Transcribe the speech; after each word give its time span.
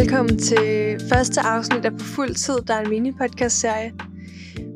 velkommen 0.00 0.38
til 0.38 1.00
første 1.12 1.40
afsnit 1.40 1.84
af 1.84 1.92
På 1.92 2.04
Fuld 2.04 2.34
Tid, 2.34 2.54
der 2.66 2.74
er 2.74 2.80
en 2.80 2.90
mini-podcast-serie. 2.90 3.92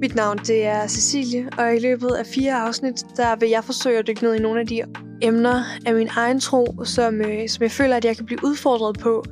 Mit 0.00 0.14
navn 0.14 0.38
det 0.38 0.66
er 0.66 0.86
Cecilie, 0.86 1.48
og 1.58 1.76
i 1.76 1.78
løbet 1.78 2.10
af 2.10 2.26
fire 2.26 2.54
afsnit, 2.54 3.04
der 3.16 3.36
vil 3.36 3.48
jeg 3.48 3.64
forsøge 3.64 3.98
at 3.98 4.06
dykke 4.06 4.22
ned 4.22 4.34
i 4.34 4.38
nogle 4.38 4.60
af 4.60 4.66
de 4.66 4.82
emner 5.22 5.62
af 5.86 5.94
min 5.94 6.08
egen 6.16 6.40
tro, 6.40 6.84
som, 6.84 7.20
øh, 7.20 7.48
som 7.48 7.62
jeg 7.62 7.70
føler, 7.70 7.96
at 7.96 8.04
jeg 8.04 8.16
kan 8.16 8.26
blive 8.26 8.38
udfordret 8.44 8.98
på. 8.98 9.24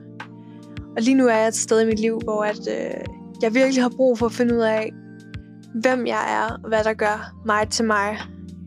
Og 0.96 1.03
lige 1.03 1.14
nu 1.14 1.27
er 1.27 1.36
jeg 1.36 1.48
et 1.48 1.54
sted 1.54 1.80
i 1.80 1.86
mit 1.86 2.00
liv, 2.00 2.20
hvor 2.25 2.43
at, 2.43 2.68
øh, 2.70 3.05
jeg 3.43 3.55
virkelig 3.55 3.82
har 3.82 3.93
brug 3.96 4.18
for 4.18 4.27
at 4.27 4.32
finde 4.32 4.55
ud 4.55 4.61
af, 4.61 4.93
hvem 5.75 6.07
jeg 6.07 6.25
er, 6.29 6.55
og 6.63 6.68
hvad 6.68 6.85
der 6.85 6.93
gør 6.93 7.35
mig 7.46 7.68
til 7.68 7.85
mig. 7.85 8.18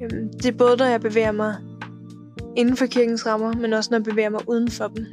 Øhm, 0.04 0.30
det 0.34 0.46
er 0.46 0.58
både, 0.58 0.78
når 0.78 0.86
jeg 0.86 1.02
bevæger 1.02 1.32
mig 1.32 1.56
inden 2.56 2.78
for 2.78 2.86
kirkens 2.86 3.26
rammer, 3.26 3.54
men 3.54 3.74
også 3.74 3.90
når 3.92 3.98
jeg 3.98 4.04
bevæger 4.04 4.30
mig 4.30 4.42
uden 4.50 4.72
for 4.72 4.88
dem. 4.88 5.06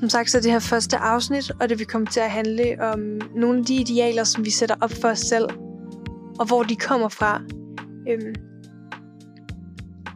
Som 0.00 0.08
sagt 0.08 0.30
så 0.30 0.38
er 0.38 0.42
det 0.42 0.50
her 0.50 0.58
første 0.58 0.96
afsnit, 0.96 1.50
og 1.60 1.68
det 1.68 1.78
vil 1.78 1.86
komme 1.86 2.06
til 2.06 2.20
at 2.20 2.30
handle 2.30 2.76
om 2.80 3.20
nogle 3.36 3.58
af 3.58 3.64
de 3.64 3.74
idealer, 3.74 4.24
som 4.24 4.44
vi 4.44 4.50
sætter 4.50 4.76
op 4.80 4.92
for 5.00 5.08
os 5.08 5.18
selv, 5.18 5.48
og 6.38 6.46
hvor 6.46 6.62
de 6.62 6.76
kommer 6.76 7.08
fra. 7.08 7.42
Øhm. 8.08 8.34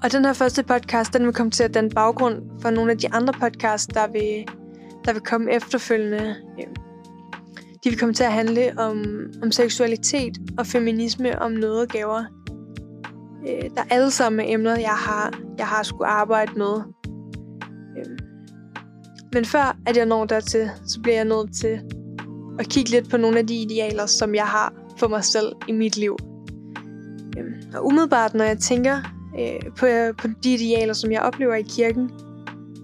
Og 0.02 0.12
den 0.12 0.24
her 0.24 0.32
første 0.32 0.62
podcast, 0.62 1.12
den 1.12 1.24
vil 1.24 1.32
komme 1.32 1.50
til 1.50 1.62
at 1.62 1.74
danne 1.74 1.90
baggrund 1.90 2.42
for 2.62 2.70
nogle 2.70 2.90
af 2.90 2.98
de 2.98 3.12
andre 3.12 3.32
podcasts, 3.40 3.94
der 3.94 4.06
vil, 4.12 4.44
der 5.04 5.12
vil 5.12 5.22
komme 5.22 5.52
efterfølgende. 5.52 6.36
Øhm. 6.60 6.74
De 7.84 7.90
vil 7.90 7.98
komme 7.98 8.14
til 8.14 8.24
at 8.24 8.32
handle 8.32 8.72
om, 8.78 9.04
om 9.42 9.52
seksualitet 9.52 10.38
og 10.58 10.66
feminisme, 10.66 11.42
om 11.42 11.52
nådegaver. 11.52 12.24
Øh, 13.48 13.70
der 13.76 13.82
er 13.82 13.86
alle 13.90 14.10
sammen 14.10 14.48
emner, 14.48 14.78
jeg 14.78 14.96
har, 14.96 15.32
jeg 15.58 15.66
har 15.66 15.82
skulle 15.82 16.08
arbejde 16.08 16.52
med. 16.56 16.93
Men 19.34 19.44
før 19.44 19.76
at 19.86 19.96
jeg 19.96 20.06
når 20.06 20.24
dertil, 20.24 20.70
så 20.86 21.00
bliver 21.00 21.16
jeg 21.16 21.24
nødt 21.24 21.56
til 21.56 21.80
at 22.58 22.68
kigge 22.68 22.90
lidt 22.90 23.10
på 23.10 23.16
nogle 23.16 23.38
af 23.38 23.46
de 23.46 23.54
idealer, 23.54 24.06
som 24.06 24.34
jeg 24.34 24.46
har 24.46 24.72
for 24.98 25.08
mig 25.08 25.24
selv 25.24 25.52
i 25.68 25.72
mit 25.72 25.96
liv. 25.96 26.16
Øhm, 27.38 27.54
og 27.74 27.86
umiddelbart, 27.86 28.34
når 28.34 28.44
jeg 28.44 28.58
tænker 28.58 28.96
øh, 29.40 29.72
på, 29.76 29.86
på 30.18 30.28
de 30.44 30.54
idealer, 30.54 30.92
som 30.92 31.12
jeg 31.12 31.20
oplever 31.22 31.54
i 31.54 31.62
kirken, 31.62 32.10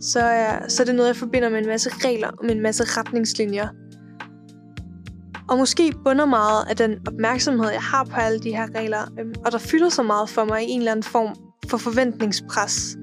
så 0.00 0.20
er, 0.20 0.68
så 0.68 0.82
er 0.82 0.84
det 0.84 0.94
noget, 0.94 1.08
jeg 1.08 1.16
forbinder 1.16 1.48
med 1.48 1.58
en 1.58 1.66
masse 1.66 1.90
regler 1.92 2.28
og 2.28 2.44
med 2.44 2.54
en 2.54 2.62
masse 2.62 2.84
retningslinjer. 2.84 3.68
Og 5.48 5.58
måske 5.58 5.92
bunder 6.04 6.26
meget 6.26 6.64
af 6.70 6.76
den 6.76 6.98
opmærksomhed, 7.06 7.70
jeg 7.70 7.82
har 7.82 8.04
på 8.04 8.20
alle 8.20 8.40
de 8.40 8.50
her 8.50 8.66
regler, 8.74 9.00
øh, 9.20 9.26
og 9.44 9.52
der 9.52 9.58
fylder 9.58 9.88
så 9.88 10.02
meget 10.02 10.28
for 10.28 10.44
mig 10.44 10.62
i 10.62 10.70
en 10.70 10.78
eller 10.78 10.92
anden 10.92 11.02
form 11.02 11.36
for 11.70 11.78
forventningspres 11.78 12.96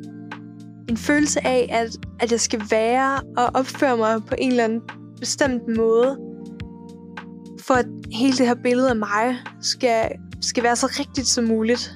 en 0.90 0.98
følelse 0.98 1.48
af, 1.48 1.70
at, 1.72 2.06
at 2.20 2.32
jeg 2.32 2.40
skal 2.40 2.62
være 2.72 3.22
og 3.38 3.46
opføre 3.54 3.98
mig 3.98 4.26
på 4.26 4.36
en 4.38 4.52
eller 4.52 4.64
anden 4.64 4.82
bestemt 5.20 5.78
måde, 5.78 6.18
for 7.62 7.74
at 7.74 7.86
hele 8.12 8.38
det 8.38 8.48
her 8.48 8.56
billede 8.64 8.90
af 8.90 8.96
mig 8.96 9.38
skal, 9.62 10.12
skal 10.42 10.64
være 10.64 10.76
så 10.76 10.88
rigtigt 11.00 11.28
som 11.28 11.44
muligt. 11.44 11.92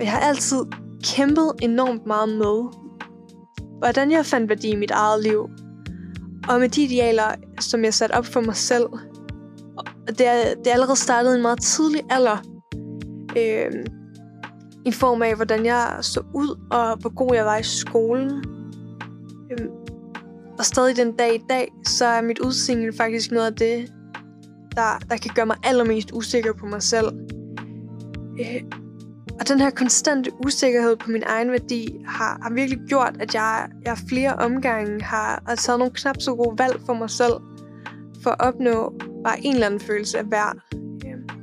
Jeg 0.00 0.10
har 0.10 0.18
altid 0.18 0.58
kæmpet 1.04 1.52
enormt 1.62 2.06
meget 2.06 2.28
med, 2.28 2.86
hvordan 3.78 4.10
jeg 4.10 4.26
fandt 4.26 4.48
værdi 4.48 4.70
i 4.70 4.76
mit 4.76 4.90
eget 4.90 5.22
liv, 5.22 5.48
og 6.48 6.60
med 6.60 6.68
de 6.68 6.82
idealer, 6.82 7.34
som 7.60 7.84
jeg 7.84 7.94
satte 7.94 8.12
op 8.12 8.26
for 8.26 8.40
mig 8.40 8.56
selv. 8.56 8.86
Og 10.08 10.18
det 10.18 10.26
er, 10.26 10.54
det 10.54 10.66
er 10.66 10.72
allerede 10.72 10.96
startet 10.96 11.32
i 11.32 11.36
en 11.36 11.42
meget 11.42 11.60
tidlig 11.62 12.00
alder. 12.10 12.36
Øh, 13.36 13.72
i 14.86 14.92
form 14.92 15.22
af, 15.22 15.36
hvordan 15.36 15.66
jeg 15.66 15.98
så 16.00 16.22
ud, 16.34 16.60
og 16.70 16.96
hvor 16.96 17.14
god 17.14 17.34
jeg 17.34 17.44
var 17.44 17.56
i 17.56 17.62
skolen. 17.62 18.44
Øhm, 19.52 19.70
og 20.58 20.64
stadig 20.64 20.96
den 20.96 21.12
dag 21.12 21.34
i 21.34 21.42
dag, 21.48 21.72
så 21.86 22.04
er 22.04 22.20
mit 22.22 22.38
udseende 22.38 22.92
faktisk 22.96 23.30
noget 23.30 23.46
af 23.46 23.54
det, 23.54 23.92
der, 24.76 24.98
der 25.10 25.16
kan 25.16 25.30
gøre 25.34 25.46
mig 25.46 25.56
allermest 25.62 26.12
usikker 26.12 26.52
på 26.52 26.66
mig 26.66 26.82
selv. 26.82 27.06
Øh, 28.40 28.62
og 29.40 29.48
den 29.48 29.60
her 29.60 29.70
konstante 29.70 30.30
usikkerhed 30.46 30.96
på 30.96 31.10
min 31.10 31.22
egen 31.26 31.50
værdi 31.50 31.88
har, 32.06 32.38
har 32.42 32.50
virkelig 32.54 32.78
gjort, 32.88 33.16
at 33.20 33.34
jeg, 33.34 33.68
jeg 33.84 33.98
flere 34.08 34.34
omgange 34.34 35.02
har, 35.02 35.42
har 35.48 35.54
taget 35.54 35.78
nogle 35.78 35.94
knap 35.94 36.16
så 36.18 36.34
gode 36.34 36.58
valg 36.58 36.80
for 36.86 36.94
mig 36.94 37.10
selv, 37.10 37.34
for 38.22 38.30
at 38.30 38.40
opnå 38.40 38.94
bare 39.24 39.40
en 39.40 39.54
eller 39.54 39.66
anden 39.66 39.80
følelse 39.80 40.18
af 40.18 40.30
værd. 40.30 40.56
Øh. 41.06 41.36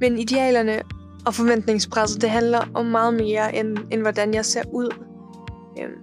Men 0.00 0.18
idealerne 0.18 0.82
og 1.26 1.32
forventningspresset, 1.34 2.22
det 2.22 2.30
handler 2.30 2.62
om 2.74 2.86
meget 2.86 3.14
mere 3.14 3.56
end, 3.58 3.78
end 3.92 4.00
hvordan 4.02 4.34
jeg 4.34 4.44
ser 4.44 4.64
ud. 4.72 4.88
Øhm, 5.80 6.00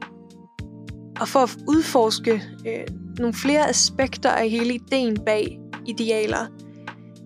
og 1.22 1.28
for 1.34 1.40
at 1.48 1.52
udforske 1.74 2.36
øh, 2.70 2.86
nogle 3.20 3.34
flere 3.44 3.64
aspekter 3.70 4.32
af 4.42 4.50
hele 4.50 4.74
ideen 4.74 5.16
bag 5.26 5.46
idealer, 5.88 6.44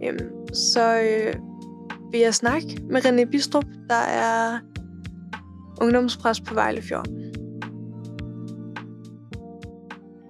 øhm, 0.04 0.54
så 0.54 0.86
øh, 1.10 1.34
vil 2.12 2.22
jeg 2.28 2.34
snakke 2.34 2.68
med 2.92 3.00
René 3.06 3.26
Bistrup, 3.32 3.70
der 3.92 4.04
er 4.26 4.60
ungdomspræst 5.82 6.42
på 6.48 6.54
Vejlefjord. 6.54 7.08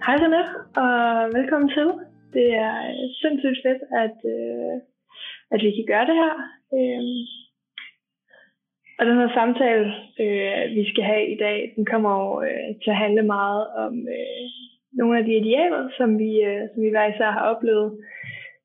Hej 0.06 0.16
René, 0.24 0.44
og 0.84 0.94
velkommen 1.38 1.70
til. 1.78 1.88
Det 2.38 2.48
er 2.68 2.76
sindssygt 3.22 3.60
fedt, 3.66 3.82
at, 4.04 4.18
øh, 4.36 4.74
at 5.54 5.60
vi 5.66 5.70
kan 5.78 5.86
gøre 5.92 6.06
det 6.10 6.16
her. 6.24 6.34
Øh, 6.78 7.04
og 9.04 9.10
den 9.10 9.22
her 9.22 9.32
samtale, 9.40 9.86
øh, 10.24 10.76
vi 10.78 10.84
skal 10.90 11.04
have 11.04 11.26
i 11.36 11.38
dag, 11.46 11.74
den 11.76 11.86
kommer 11.86 12.12
jo 12.22 12.42
øh, 12.48 12.70
til 12.84 12.90
at 12.94 13.02
handle 13.06 13.24
meget 13.38 13.64
om 13.86 13.94
øh, 14.18 14.44
nogle 15.00 15.18
af 15.20 15.24
de 15.26 15.34
idealer, 15.42 15.90
som 15.98 16.20
vi, 16.20 16.32
øh, 16.50 16.62
som 16.72 16.84
vi 16.84 16.90
hver 16.90 17.08
især 17.08 17.32
har 17.38 17.46
oplevet, 17.52 17.90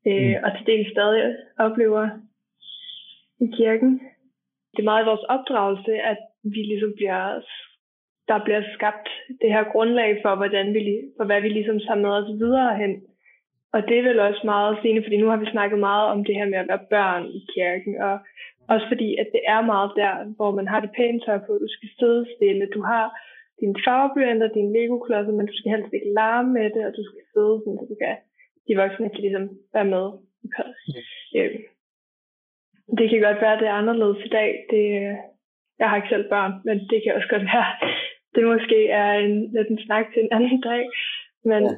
øh, 0.08 0.34
mm. 0.36 0.44
og 0.44 0.50
til 0.52 0.66
del 0.66 0.90
stadig 0.92 1.36
oplever 1.58 2.04
i 3.46 3.46
kirken. 3.58 3.90
Det 4.72 4.80
er 4.80 4.90
meget 4.90 5.04
i 5.04 5.10
vores 5.10 5.24
opdragelse, 5.34 5.92
at 6.12 6.20
vi 6.54 6.60
ligesom 6.72 6.92
bliver, 6.96 7.22
der 8.28 8.44
bliver 8.44 8.62
skabt 8.76 9.08
det 9.40 9.50
her 9.54 9.64
grundlag 9.72 10.10
for, 10.22 10.34
hvordan 10.34 10.74
vi, 10.74 10.80
for 11.16 11.24
hvad 11.24 11.40
vi 11.40 11.48
ligesom 11.48 11.78
tager 11.80 12.02
med 12.04 12.10
os 12.18 12.30
videre 12.42 12.76
hen. 12.82 12.92
Og 13.72 13.80
det 13.88 13.98
er 13.98 14.02
vel 14.02 14.20
også 14.20 14.42
meget 14.44 14.78
sigende, 14.80 15.02
fordi 15.02 15.16
nu 15.16 15.28
har 15.28 15.36
vi 15.36 15.50
snakket 15.50 15.78
meget 15.78 16.06
om 16.14 16.24
det 16.24 16.34
her 16.34 16.48
med 16.48 16.58
at 16.58 16.68
være 16.68 16.88
børn 16.90 17.24
i 17.38 17.40
kirken, 17.54 18.02
og 18.08 18.18
også 18.72 18.86
fordi, 18.92 19.08
at 19.22 19.28
det 19.34 19.42
er 19.54 19.60
meget 19.72 19.90
der, 20.02 20.14
hvor 20.36 20.50
man 20.58 20.68
har 20.72 20.80
det 20.80 20.92
pænt 20.96 21.22
tøj 21.24 21.38
på, 21.46 21.52
du 21.64 21.68
skal 21.76 21.88
sidde 21.98 22.26
stille, 22.36 22.74
du 22.76 22.82
har 22.82 23.06
dine 23.60 23.76
farveblyanter, 23.84 24.48
dine 24.56 24.72
legoklodser, 24.76 25.32
men 25.32 25.46
du 25.46 25.54
skal 25.56 25.70
helst 25.74 25.92
ikke 25.94 26.14
larme 26.20 26.50
med 26.52 26.66
det, 26.74 26.82
og 26.86 26.92
du 26.98 27.02
skal 27.08 27.22
sidde 27.32 27.54
sådan, 27.60 27.78
så 27.78 27.84
du 27.90 27.96
kan, 28.02 28.16
de 28.66 28.76
voksne 28.82 29.10
kan 29.10 29.20
ligesom 29.26 29.46
være 29.74 29.88
med. 29.94 30.06
Øh, 31.36 31.54
det 32.98 33.06
kan 33.10 33.20
godt 33.26 33.40
være, 33.42 33.54
at 33.54 33.60
det 33.62 33.68
er 33.68 33.80
anderledes 33.82 34.20
i 34.24 34.28
dag. 34.38 34.50
Det, 34.70 34.84
jeg 35.78 35.88
har 35.88 35.96
ikke 35.96 36.14
selv 36.14 36.28
børn, 36.28 36.52
men 36.64 36.76
det 36.90 36.98
kan 37.02 37.14
også 37.14 37.28
godt 37.34 37.46
være, 37.52 37.70
det 38.34 38.42
måske 38.52 38.88
er 38.88 39.10
en, 39.12 39.34
lidt 39.56 39.68
en 39.68 39.80
snak 39.86 40.06
til 40.12 40.22
en 40.22 40.32
anden 40.32 40.60
dag. 40.60 40.82
Men 41.50 41.62
ja. 41.64 41.74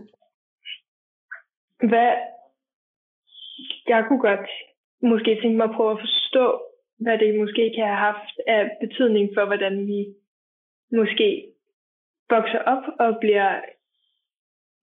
hvad, 1.91 2.11
jeg 3.89 4.05
kunne 4.09 4.25
godt 4.29 4.49
måske 5.03 5.39
tænke 5.43 5.57
mig 5.57 5.69
at 5.69 5.77
prøve 5.77 5.93
at 5.93 6.05
forstå, 6.07 6.47
hvad 7.01 7.19
det 7.19 7.39
måske 7.41 7.73
kan 7.77 7.87
have 7.87 7.97
haft 8.09 8.35
af 8.47 8.71
betydning 8.81 9.31
for, 9.35 9.45
hvordan 9.45 9.87
vi 9.87 10.01
måske 10.93 11.47
vokser 12.31 12.59
op 12.59 12.85
og 12.99 13.17
bliver 13.21 13.61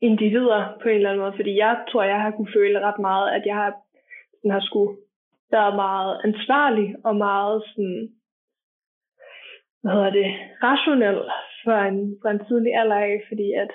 individer 0.02 0.78
på 0.82 0.90
en 0.90 0.96
eller 0.96 1.10
anden 1.10 1.24
måde. 1.24 1.36
Fordi 1.36 1.58
jeg 1.58 1.86
tror, 1.90 2.04
jeg 2.04 2.22
har 2.22 2.32
kunne 2.32 2.54
føle 2.56 2.80
ret 2.80 3.00
meget, 3.00 3.28
at 3.36 3.46
jeg 3.46 3.56
har, 3.56 3.72
sådan 4.38 4.52
har 4.52 4.62
skulle 4.62 4.98
været 5.52 5.76
meget 5.76 6.22
ansvarlig 6.24 6.96
og 7.04 7.16
meget 7.16 7.64
sådan, 7.68 8.10
hvad 9.82 9.92
hedder 9.92 10.10
det, 10.10 10.30
rationel 10.64 11.20
for 11.64 11.78
en, 11.90 12.18
for 12.22 12.30
en 12.30 12.46
tidlig 12.48 12.74
alder 12.76 12.96
af, 12.96 13.24
fordi 13.30 13.54
at 13.54 13.72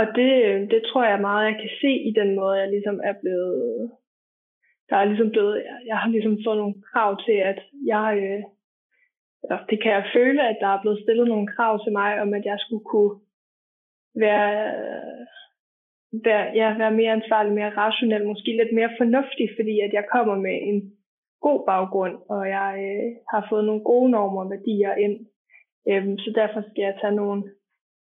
og 0.00 0.06
det, 0.06 0.30
det 0.70 0.82
tror 0.86 1.04
jeg 1.04 1.20
meget, 1.20 1.46
jeg 1.46 1.58
kan 1.60 1.70
se 1.80 1.92
i 2.10 2.12
den 2.20 2.34
måde, 2.36 2.60
jeg 2.62 2.70
ligesom 2.70 3.00
er 3.04 3.14
blevet 3.22 3.90
der 4.90 4.96
er 4.96 5.04
ligesom 5.04 5.30
blevet, 5.30 5.64
jeg 5.86 5.98
har 5.98 6.08
ligesom 6.08 6.38
fået 6.46 6.58
nogle 6.58 6.82
krav 6.92 7.10
til, 7.24 7.32
at 7.50 7.58
jeg, 7.86 8.08
øh, 8.22 8.42
eller 9.42 9.58
det 9.70 9.82
kan 9.82 9.92
jeg 9.92 10.10
føle, 10.14 10.48
at 10.48 10.56
der 10.60 10.66
er 10.66 10.80
blevet 10.80 11.02
stillet 11.02 11.28
nogle 11.28 11.46
krav 11.46 11.84
til 11.84 11.92
mig, 11.92 12.20
om 12.20 12.34
at 12.34 12.44
jeg 12.44 12.58
skulle 12.58 12.84
kunne 12.84 13.14
være, 14.14 14.52
øh, 14.78 15.26
være, 16.24 16.44
ja, 16.54 16.76
være 16.78 16.98
mere 17.00 17.12
ansvarlig, 17.12 17.52
mere 17.52 17.76
rationel, 17.76 18.26
måske 18.26 18.50
lidt 18.56 18.72
mere 18.74 18.90
fornuftig, 18.98 19.48
fordi 19.58 19.80
at 19.80 19.92
jeg 19.92 20.04
kommer 20.12 20.36
med 20.36 20.58
en 20.62 20.92
god 21.40 21.66
baggrund, 21.66 22.16
og 22.28 22.48
jeg 22.48 22.72
øh, 22.86 23.16
har 23.32 23.46
fået 23.50 23.64
nogle 23.64 23.84
gode 23.84 24.10
normer 24.10 24.42
og 24.44 24.50
værdier 24.50 24.94
ind. 24.94 25.26
Øhm, 25.88 26.18
så 26.18 26.32
derfor 26.34 26.60
skal 26.60 26.82
jeg 26.82 26.98
tage 27.00 27.14
nogle 27.14 27.42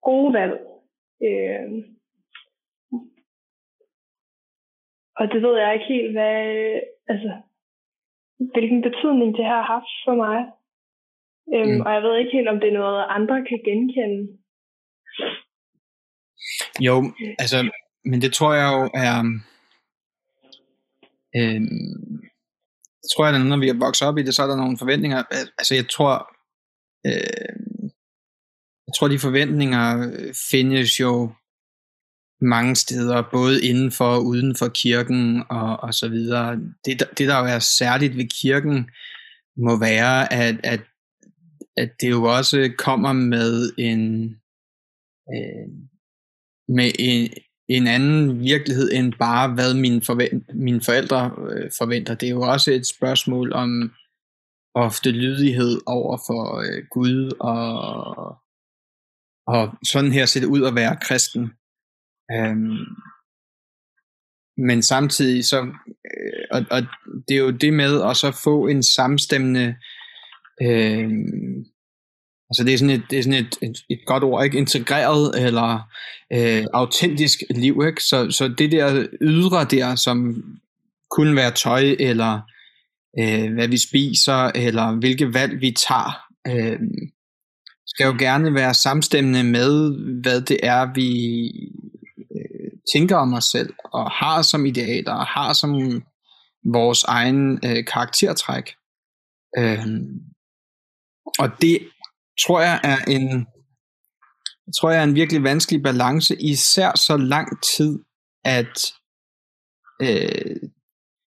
gode 0.02 0.32
valg. 0.32 0.54
Øhm, 1.22 1.82
Og 5.22 5.28
det 5.32 5.40
ved 5.42 5.54
jeg 5.58 5.74
ikke 5.74 5.92
helt, 5.94 6.12
hvad, 6.16 6.36
altså, 7.12 7.32
hvilken 8.52 8.80
betydning 8.88 9.30
det 9.38 9.46
har 9.52 9.62
haft 9.74 9.94
for 10.06 10.14
mig. 10.24 10.38
Øhm, 11.54 11.74
mm. 11.74 11.80
Og 11.86 11.90
jeg 11.94 12.02
ved 12.02 12.14
ikke 12.18 12.36
helt, 12.36 12.48
om 12.48 12.60
det 12.60 12.68
er 12.68 12.78
noget, 12.80 13.06
andre 13.18 13.36
kan 13.48 13.60
genkende. 13.68 14.20
Jo, 16.86 16.94
altså, 17.42 17.58
men 18.04 18.18
det 18.24 18.32
tror 18.32 18.52
jeg 18.60 18.68
jo 18.76 18.82
er... 19.06 19.16
Øh, 21.36 21.62
jeg 23.02 23.08
tror 23.10 23.24
jeg, 23.24 23.34
at 23.34 23.46
når 23.46 23.60
vi 23.64 23.68
er 23.68 23.84
vokset 23.86 24.08
op 24.08 24.18
i 24.18 24.22
det, 24.22 24.34
så 24.34 24.42
er 24.42 24.46
der 24.46 24.62
nogle 24.62 24.78
forventninger. 24.82 25.18
Altså, 25.60 25.74
jeg 25.80 25.86
tror... 25.94 26.14
Øh, 27.08 27.52
jeg 28.86 28.92
tror, 28.96 29.08
de 29.08 29.26
forventninger 29.26 29.84
findes 30.50 31.00
jo 31.00 31.12
mange 32.42 32.76
steder, 32.76 33.22
både 33.32 33.64
inden 33.64 33.90
for 33.90 34.04
og 34.04 34.24
uden 34.26 34.56
for 34.56 34.68
kirken 34.68 35.42
og, 35.50 35.80
og 35.80 35.94
så 35.94 36.08
videre. 36.08 36.60
Det, 36.84 37.02
det, 37.18 37.28
der 37.28 37.38
jo 37.38 37.44
er 37.44 37.58
særligt 37.58 38.16
ved 38.16 38.28
kirken, 38.42 38.90
må 39.56 39.78
være, 39.78 40.32
at, 40.32 40.56
at, 40.64 40.80
at 41.76 41.90
det 42.00 42.10
jo 42.10 42.24
også 42.24 42.72
kommer 42.78 43.12
med 43.12 43.72
en, 43.78 44.24
øh, 45.34 45.68
med 46.68 46.92
en, 46.98 47.30
en 47.68 47.86
anden 47.86 48.40
virkelighed 48.40 48.92
end 48.92 49.12
bare, 49.18 49.54
hvad 49.54 49.74
mine, 49.74 50.02
forvent, 50.02 50.54
mine 50.54 50.80
forældre 50.80 51.32
øh, 51.50 51.70
forventer. 51.78 52.14
Det 52.14 52.26
er 52.26 52.30
jo 52.30 52.42
også 52.42 52.72
et 52.72 52.86
spørgsmål 52.86 53.52
om 53.52 53.92
ofte 54.74 55.10
lydighed 55.10 55.80
over 55.86 56.18
for 56.26 56.58
øh, 56.58 56.84
Gud, 56.90 57.32
og, 57.40 58.36
og 59.46 59.78
sådan 59.86 60.12
her 60.12 60.26
ser 60.26 60.40
det 60.40 60.46
ud 60.46 60.64
at 60.64 60.74
være 60.74 60.96
kristen. 61.02 61.52
Øhm, 62.32 62.78
men 64.56 64.82
samtidig 64.82 65.44
så, 65.44 65.60
øh, 65.60 66.42
og, 66.50 66.64
og 66.70 66.82
det 67.28 67.34
er 67.34 67.40
jo 67.40 67.50
det 67.50 67.72
med 67.72 68.02
at 68.02 68.16
så 68.16 68.40
få 68.44 68.66
en 68.66 68.82
samstemmende, 68.82 69.74
øh, 70.62 71.10
altså 72.50 72.64
det 72.64 72.74
er 72.74 72.78
sådan 72.78 72.94
et, 72.94 73.02
det 73.10 73.18
er 73.18 73.22
sådan 73.22 73.44
et, 73.44 73.58
et, 73.62 73.84
et 73.90 74.00
godt 74.06 74.24
ord, 74.24 74.44
ikke? 74.44 74.58
Integreret 74.58 75.46
eller 75.46 75.80
øh, 76.32 76.64
autentisk 76.72 77.38
liv, 77.50 77.82
ikke? 77.86 78.02
Så, 78.02 78.30
så 78.30 78.48
det 78.48 78.72
der 78.72 79.06
ydre 79.20 79.64
der, 79.64 79.94
som 79.94 80.44
kunne 81.10 81.36
være 81.36 81.50
tøj, 81.50 81.96
eller 82.00 82.40
øh, 83.18 83.52
hvad 83.52 83.68
vi 83.68 83.78
spiser, 83.78 84.50
eller 84.54 84.98
hvilke 84.98 85.34
valg 85.34 85.60
vi 85.60 85.76
tager, 85.88 86.22
øh, 86.46 86.78
skal 87.86 88.04
jo 88.04 88.16
gerne 88.18 88.54
være 88.54 88.74
samstemmende 88.74 89.44
med, 89.44 89.96
hvad 90.22 90.40
det 90.40 90.60
er, 90.62 90.92
vi 90.94 91.50
tænker 92.94 93.16
om 93.16 93.34
os 93.34 93.44
selv, 93.44 93.74
og 93.84 94.10
har 94.10 94.42
som 94.42 94.66
idealer, 94.66 95.12
og 95.12 95.26
har 95.26 95.52
som 95.52 96.02
vores 96.72 97.04
egen 97.04 97.60
øh, 97.64 97.84
karaktertræk. 97.84 98.74
Øh, 99.58 99.86
og 101.38 101.48
det 101.60 101.78
tror 102.46 102.60
jeg 102.60 102.80
er 102.84 102.98
en 103.04 103.46
tror 104.76 104.90
jeg 104.90 105.00
er 105.00 105.04
en 105.04 105.14
virkelig 105.14 105.42
vanskelig 105.42 105.82
balance, 105.82 106.42
især 106.42 106.92
så 106.96 107.16
lang 107.16 107.48
tid, 107.76 107.98
at 108.44 108.92
øh, 110.02 110.56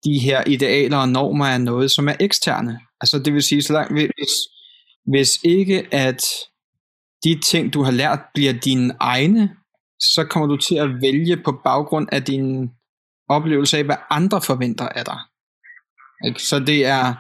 de 0.06 0.20
her 0.20 0.44
idealer 0.48 0.98
og 0.98 1.10
normer 1.10 1.46
er 1.46 1.58
noget, 1.58 1.92
som 1.92 2.08
er 2.08 2.16
eksterne. 2.20 2.80
Altså 3.02 3.20
det 3.20 3.34
vil 3.34 3.44
sige, 3.44 3.62
så 3.62 3.74
langt, 3.74 3.94
hvis, 3.94 4.34
hvis 5.06 5.40
ikke 5.44 5.88
at 5.92 6.24
de 7.24 7.42
ting, 7.42 7.74
du 7.74 7.84
har 7.84 7.92
lært, 7.92 8.20
bliver 8.34 8.54
dine 8.54 8.94
egne, 9.00 9.56
så 10.00 10.28
kommer 10.30 10.48
du 10.48 10.58
til 10.58 10.76
at 10.76 11.02
vælge 11.02 11.38
på 11.46 11.62
baggrund 11.64 12.08
af 12.12 12.24
din 12.24 12.70
oplevelse 13.30 13.78
af, 13.78 13.84
hvad 13.84 13.96
andre 14.10 14.42
forventer 14.42 14.90
af 14.90 15.06
dig. 15.06 15.20
Ikke? 16.26 16.42
Så 16.42 16.60
det 16.60 16.86
er 16.86 17.14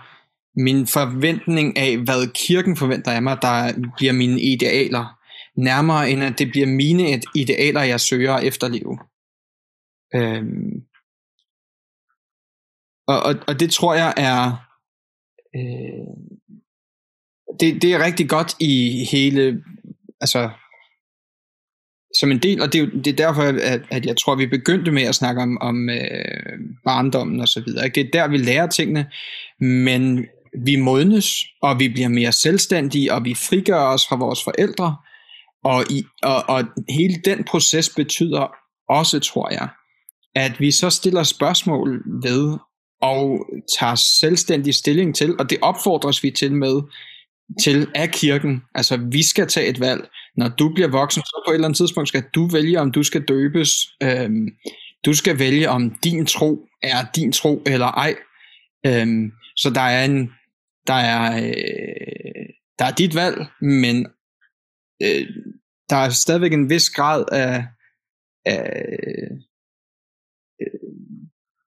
min 0.59 0.87
forventning 0.87 1.77
af, 1.77 1.97
hvad 1.97 2.33
kirken 2.33 2.77
forventer 2.77 3.11
af 3.11 3.21
mig, 3.21 3.37
der 3.41 3.73
bliver 3.97 4.13
mine 4.13 4.41
idealer, 4.41 5.19
nærmere 5.57 6.09
end 6.09 6.23
at 6.23 6.39
det 6.39 6.51
bliver 6.51 6.67
mine 6.67 7.21
idealer, 7.35 7.81
jeg 7.81 7.99
søger 7.99 8.33
at 8.33 8.43
efterleve. 8.43 8.99
Øhm. 10.15 10.73
Og, 13.07 13.23
og, 13.23 13.35
og 13.47 13.59
det 13.59 13.71
tror 13.71 13.93
jeg 13.93 14.13
er 14.17 14.39
øh, 15.55 16.13
det, 17.59 17.81
det 17.81 17.93
er 17.93 18.05
rigtig 18.05 18.29
godt 18.29 18.55
i 18.59 19.05
hele 19.11 19.63
altså 20.21 20.49
som 22.19 22.31
en 22.31 22.39
del, 22.39 22.61
og 22.61 22.73
det 22.73 22.81
er, 22.81 22.85
det 22.85 23.07
er 23.07 23.25
derfor, 23.25 23.41
at, 23.41 23.81
at 23.91 24.05
jeg 24.05 24.17
tror, 24.17 24.33
at 24.33 24.39
vi 24.39 24.45
begyndte 24.45 24.91
med 24.91 25.03
at 25.03 25.15
snakke 25.15 25.41
om, 25.41 25.57
om 25.61 25.89
øh, 25.89 26.59
barndommen 26.85 27.39
og 27.39 27.47
så 27.47 27.63
videre. 27.65 27.87
Det 27.87 27.97
er 27.97 28.11
der, 28.13 28.27
vi 28.27 28.37
lærer 28.37 28.67
tingene, 28.67 29.05
men 29.59 30.25
vi 30.65 30.75
modnes, 30.75 31.27
og 31.61 31.79
vi 31.79 31.89
bliver 31.89 32.07
mere 32.07 32.31
selvstændige, 32.31 33.13
og 33.13 33.25
vi 33.25 33.33
frigør 33.33 33.79
os 33.79 34.07
fra 34.09 34.15
vores 34.15 34.43
forældre, 34.43 34.95
og, 35.63 35.83
i, 35.89 36.03
og, 36.23 36.49
og 36.49 36.63
hele 36.89 37.15
den 37.25 37.43
proces 37.43 37.89
betyder 37.89 38.47
også, 38.89 39.19
tror 39.19 39.51
jeg, 39.51 39.67
at 40.35 40.59
vi 40.59 40.71
så 40.71 40.89
stiller 40.89 41.23
spørgsmål 41.23 42.03
ved 42.23 42.57
og 43.01 43.45
tager 43.79 43.95
selvstændig 43.95 44.73
stilling 44.73 45.15
til, 45.15 45.35
og 45.39 45.49
det 45.49 45.57
opfordres 45.61 46.23
vi 46.23 46.31
til 46.31 46.55
med 46.55 46.81
til 47.63 47.87
af 47.95 48.09
kirken. 48.09 48.61
Altså, 48.75 48.97
vi 49.11 49.23
skal 49.23 49.47
tage 49.47 49.67
et 49.67 49.79
valg. 49.79 50.09
Når 50.37 50.47
du 50.47 50.73
bliver 50.73 50.87
voksen, 50.87 51.21
så 51.21 51.43
på 51.45 51.51
et 51.51 51.55
eller 51.55 51.67
andet 51.67 51.77
tidspunkt 51.77 52.09
skal 52.09 52.23
du 52.35 52.47
vælge, 52.47 52.79
om 52.79 52.91
du 52.91 53.03
skal 53.03 53.23
døbes. 53.23 53.69
Øhm, 54.03 54.47
du 55.05 55.13
skal 55.13 55.39
vælge, 55.39 55.69
om 55.69 55.95
din 56.03 56.25
tro 56.25 56.67
er 56.83 57.05
din 57.15 57.31
tro 57.31 57.63
eller 57.65 57.87
ej. 57.87 58.15
Øhm, 58.85 59.31
så 59.55 59.69
der 59.69 59.81
er 59.81 60.05
en, 60.05 60.31
der 60.87 60.93
er, 60.93 61.47
øh, 61.47 62.45
der 62.79 62.85
er 62.85 62.91
dit 62.91 63.15
valg, 63.15 63.45
men 63.61 64.07
øh, 65.03 65.27
der 65.89 65.95
er 65.95 66.09
stadigvæk 66.09 66.53
en 66.53 66.69
vis 66.69 66.89
grad 66.89 67.25
af, 67.31 67.65
af 68.45 68.85
øh, 70.61 70.97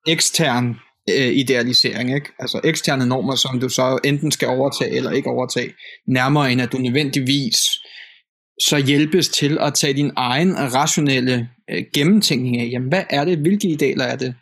ekstern 0.07 0.77
øh, 1.15 1.33
idealisering, 1.43 2.15
ikke? 2.15 2.31
Altså 2.39 2.59
eksterne 2.65 3.07
normer, 3.13 3.37
som 3.45 3.61
du 3.61 3.69
så 3.69 3.87
enten 4.11 4.31
skal 4.37 4.49
overtage 4.49 4.97
eller 4.97 5.13
ikke 5.19 5.31
overtage, 5.31 5.71
nærmere 6.07 6.53
end 6.53 6.61
at 6.65 6.73
du 6.73 6.79
nødvendigvis 6.79 7.59
så 8.69 8.77
hjælpes 8.91 9.29
til 9.29 9.53
at 9.67 9.75
tage 9.75 9.95
din 10.01 10.13
egen 10.17 10.51
rationelle 10.79 11.37
øh, 11.71 11.83
gennemtænkning 11.97 12.55
af, 12.61 12.67
jamen 12.73 12.89
hvad 12.89 13.05
er 13.19 13.25
det, 13.25 13.37
hvilke 13.45 13.69
idealer 13.69 14.07
er 14.13 14.19
det, 14.25 14.35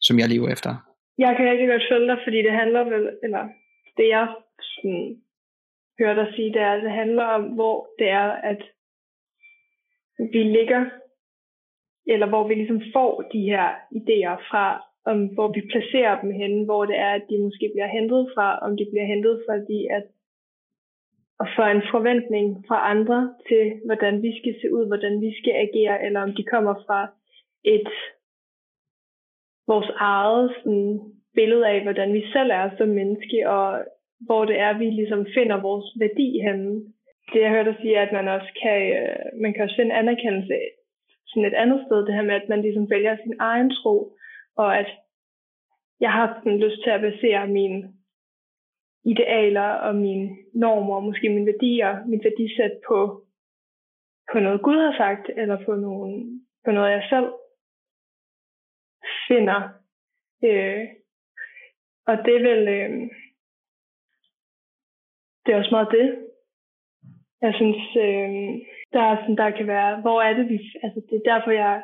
som 0.00 0.18
jeg 0.18 0.28
lever 0.28 0.48
efter? 0.56 0.70
Jeg 1.18 1.32
kan 1.36 1.50
rigtig 1.50 1.68
godt 1.68 1.88
følge 1.90 2.08
dig, 2.10 2.18
fordi 2.26 2.38
det 2.46 2.52
handler 2.60 2.82
vel, 2.92 3.04
eller 3.24 3.42
det 3.96 4.06
jeg 4.16 4.26
sådan, 4.72 5.04
hører 5.98 6.14
dig 6.14 6.28
sige, 6.34 6.52
det 6.54 6.62
er, 6.62 6.72
at 6.72 6.82
det 6.82 6.92
handler 7.02 7.24
om, 7.24 7.42
hvor 7.42 7.76
det 7.98 8.08
er, 8.08 8.28
at 8.52 8.60
vi 10.32 10.42
ligger, 10.56 10.82
eller 12.06 12.26
hvor 12.28 12.48
vi 12.48 12.54
ligesom 12.54 12.82
får 12.94 13.12
de 13.32 13.40
her 13.40 13.66
idéer 13.98 14.36
fra, 14.50 14.64
om 15.04 15.26
hvor 15.34 15.48
vi 15.56 15.60
placerer 15.72 16.20
dem 16.20 16.30
henne, 16.30 16.64
hvor 16.64 16.84
det 16.84 16.98
er, 16.98 17.12
at 17.18 17.26
de 17.30 17.44
måske 17.44 17.70
bliver 17.74 17.86
hentet 17.86 18.30
fra, 18.34 18.58
om 18.58 18.76
de 18.76 18.86
bliver 18.90 19.06
hentet 19.06 19.42
fordi, 19.48 19.86
at 19.90 20.04
og 21.40 21.46
for 21.56 21.62
en 21.62 21.82
forventning 21.90 22.64
fra 22.68 22.90
andre 22.90 23.34
til, 23.48 23.64
hvordan 23.86 24.22
vi 24.22 24.30
skal 24.38 24.54
se 24.60 24.72
ud, 24.76 24.86
hvordan 24.86 25.20
vi 25.20 25.30
skal 25.38 25.54
agere, 25.66 26.04
eller 26.06 26.20
om 26.20 26.32
de 26.34 26.44
kommer 26.44 26.74
fra 26.86 27.00
et 27.64 27.88
vores 29.66 29.90
eget 29.96 30.54
sådan, 30.58 31.00
billede 31.34 31.68
af, 31.68 31.82
hvordan 31.82 32.12
vi 32.12 32.22
selv 32.32 32.50
er 32.50 32.70
som 32.78 32.88
menneske, 32.88 33.38
og 33.50 33.84
hvor 34.26 34.44
det 34.44 34.58
er, 34.58 34.78
vi 34.78 34.84
ligesom 34.84 35.26
finder 35.36 35.62
vores 35.68 35.86
værdi 36.02 36.28
henne. 36.46 36.70
Det 37.32 37.40
jeg 37.40 37.50
hørte 37.50 37.70
dig 37.70 37.78
sige, 37.80 37.98
at 37.98 38.12
man 38.12 38.28
også 38.28 38.50
kan, 38.62 38.78
øh, 38.98 39.40
man 39.42 39.52
kan 39.52 39.62
også 39.62 39.76
finde 39.76 39.94
anerkendelse 39.94 40.54
sådan 41.26 41.44
et 41.44 41.54
andet 41.62 41.80
sted, 41.86 42.06
det 42.06 42.14
her 42.14 42.22
med, 42.22 42.34
at 42.34 42.48
man 42.48 42.62
ligesom 42.62 42.90
vælger 42.90 43.16
sin 43.16 43.34
egen 43.38 43.70
tro, 43.70 43.94
og 44.58 44.78
at 44.78 44.90
jeg 46.00 46.12
har 46.12 46.26
sådan 46.34 46.58
lyst 46.58 46.82
til 46.82 46.90
at 46.90 47.00
basere 47.00 47.48
mine 47.48 47.94
idealer 49.04 49.70
og 49.86 49.94
mine 49.94 50.36
normer, 50.54 51.00
måske 51.00 51.28
mine 51.28 51.46
værdier, 51.46 52.06
mit 52.06 52.24
værdisæt 52.24 52.74
på, 52.88 52.98
på 54.32 54.38
noget 54.38 54.62
Gud 54.62 54.78
har 54.86 54.94
sagt, 54.96 55.30
eller 55.36 55.64
på, 55.64 55.74
nogen, 55.74 56.46
på 56.64 56.70
noget, 56.70 56.90
jeg 56.90 57.06
selv 57.10 57.30
finder. 59.28 59.60
Øh, 60.44 60.84
og 62.06 62.16
det 62.24 62.34
er 62.36 62.42
vel, 62.50 62.68
øh, 62.68 63.10
det 65.42 65.54
er 65.54 65.58
også 65.58 65.70
meget 65.70 65.94
det. 65.98 66.08
Jeg 67.42 67.54
synes, 67.54 67.82
øh, 67.96 68.30
der, 68.92 69.02
er 69.02 69.16
sådan, 69.16 69.36
der 69.36 69.50
kan 69.50 69.66
være, 69.66 70.00
hvor 70.00 70.22
er 70.22 70.32
det, 70.34 70.48
vi, 70.48 70.58
altså 70.82 71.00
det 71.10 71.16
er 71.16 71.30
derfor, 71.32 71.50
jeg 71.50 71.82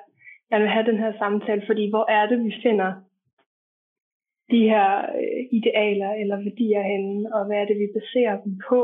jeg 0.54 0.62
vil 0.62 0.74
have 0.76 0.86
den 0.90 0.98
her 0.98 1.12
samtale, 1.18 1.62
fordi 1.66 1.84
hvor 1.90 2.06
er 2.10 2.26
det, 2.26 2.38
vi 2.44 2.52
finder 2.62 2.90
de 4.52 4.60
her 4.72 4.88
øh, 5.20 5.40
idealer 5.58 6.10
eller 6.22 6.36
værdier 6.46 6.82
henne, 6.92 7.34
og 7.34 7.46
hvad 7.46 7.56
er 7.60 7.66
det, 7.70 7.78
vi 7.78 7.88
baserer 7.98 8.36
dem 8.44 8.54
på, 8.68 8.80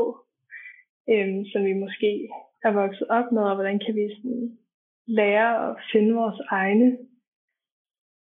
øhm, 1.13 1.45
som 1.51 1.61
vi 1.65 1.73
måske 1.73 2.29
er 2.63 2.71
vokset 2.81 3.07
op 3.17 3.31
med, 3.31 3.43
og 3.49 3.55
hvordan 3.55 3.79
kan 3.85 3.95
vi 3.95 4.15
sådan 4.15 4.57
lære 5.07 5.69
at 5.69 5.75
finde 5.91 6.13
vores 6.21 6.39
egne 6.59 6.97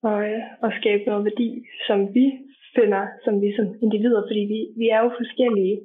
og, 0.03 0.19
øh, 0.31 0.43
og 0.65 0.71
skabe 0.81 1.03
noget 1.07 1.25
værdi, 1.25 1.50
som 1.87 1.99
vi 2.15 2.26
finder, 2.76 3.03
som 3.25 3.35
vi 3.43 3.57
som 3.57 3.67
individer, 3.85 4.23
fordi 4.29 4.43
vi, 4.53 4.59
vi 4.81 4.87
er 4.88 5.00
jo 5.05 5.11
forskellige. 5.21 5.76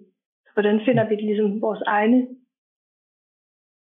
Så 0.46 0.50
hvordan 0.54 0.80
finder 0.86 1.10
vi 1.10 1.16
ligesom 1.16 1.62
vores 1.62 1.84
egne 1.98 2.28